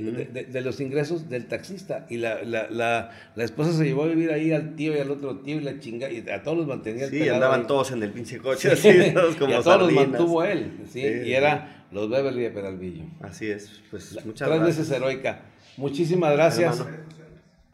[0.00, 2.06] de, de- de- de los ingresos del taxista.
[2.08, 5.10] Y la, la, la, la esposa se llevó a vivir ahí al tío y al
[5.10, 7.66] otro tío y la chinga, y a todos los mantenía el Sí, andaban ahí.
[7.66, 10.72] todos en el pinche coche, Sí, así, todos como y a todos los mantuvo él,
[10.90, 11.00] ¿sí?
[11.02, 13.04] Sí, y era los Beverly de Peralvillo.
[13.20, 14.78] Así es, pues muchas Tres gracias.
[14.78, 15.42] veces heroica.
[15.76, 16.80] Muchísimas gracias.
[16.80, 16.96] Hermano.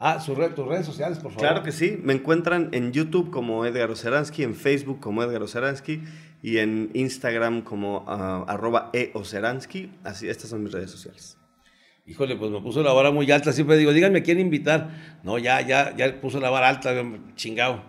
[0.00, 1.46] Ah, su red- tus redes sociales, por favor.
[1.48, 6.02] Claro que sí, me encuentran en YouTube como Edgar Oceransky, en Facebook como Edgar Oceransky
[6.42, 9.90] y en Instagram como ah, arroba eoceransky.
[10.04, 11.37] Así, estas son mis redes sociales.
[12.08, 13.52] Híjole, pues me puso la vara muy alta.
[13.52, 14.88] Siempre digo, díganme quién invitar.
[15.22, 16.94] No, ya, ya, ya puso la vara alta,
[17.36, 17.82] chingado.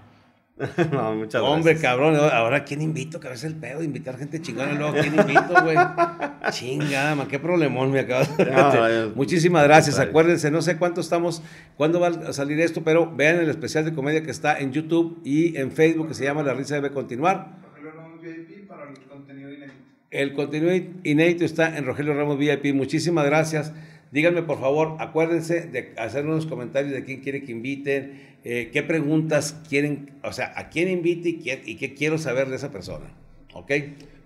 [0.92, 1.82] no, muchas Hombre, gracias.
[1.82, 5.16] cabrón, ahora quién invito, que a veces el pedo de invitar gente chingona luego quién
[5.16, 5.78] invito, güey.
[6.52, 10.00] Chingada, man, qué problemón me acabas de No, Muchísimas gracias.
[10.00, 11.42] Acuérdense, no sé cuánto estamos,
[11.78, 15.22] cuándo va a salir esto, pero vean el especial de comedia que está en YouTube
[15.24, 17.54] y en Facebook que se llama La risa debe continuar.
[17.64, 19.74] Rogelio Ramos VIP para el contenido inédito.
[20.12, 22.76] El contenido inédito está en Rogelio Ramos VIP.
[22.76, 23.72] Muchísimas gracias.
[24.12, 28.82] Díganme, por favor, acuérdense de hacer unos comentarios de quién quiere que inviten, eh, qué
[28.82, 32.72] preguntas quieren, o sea, a quién invite y qué, y qué quiero saber de esa
[32.72, 33.06] persona.
[33.54, 33.72] ¿Ok?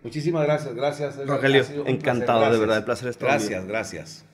[0.03, 0.73] Muchísimas gracias.
[0.75, 1.27] Gracias.
[1.27, 3.37] Rogelio, encantado, de verdad, el placer es todo mío.
[3.37, 4.25] Gracias, gracias.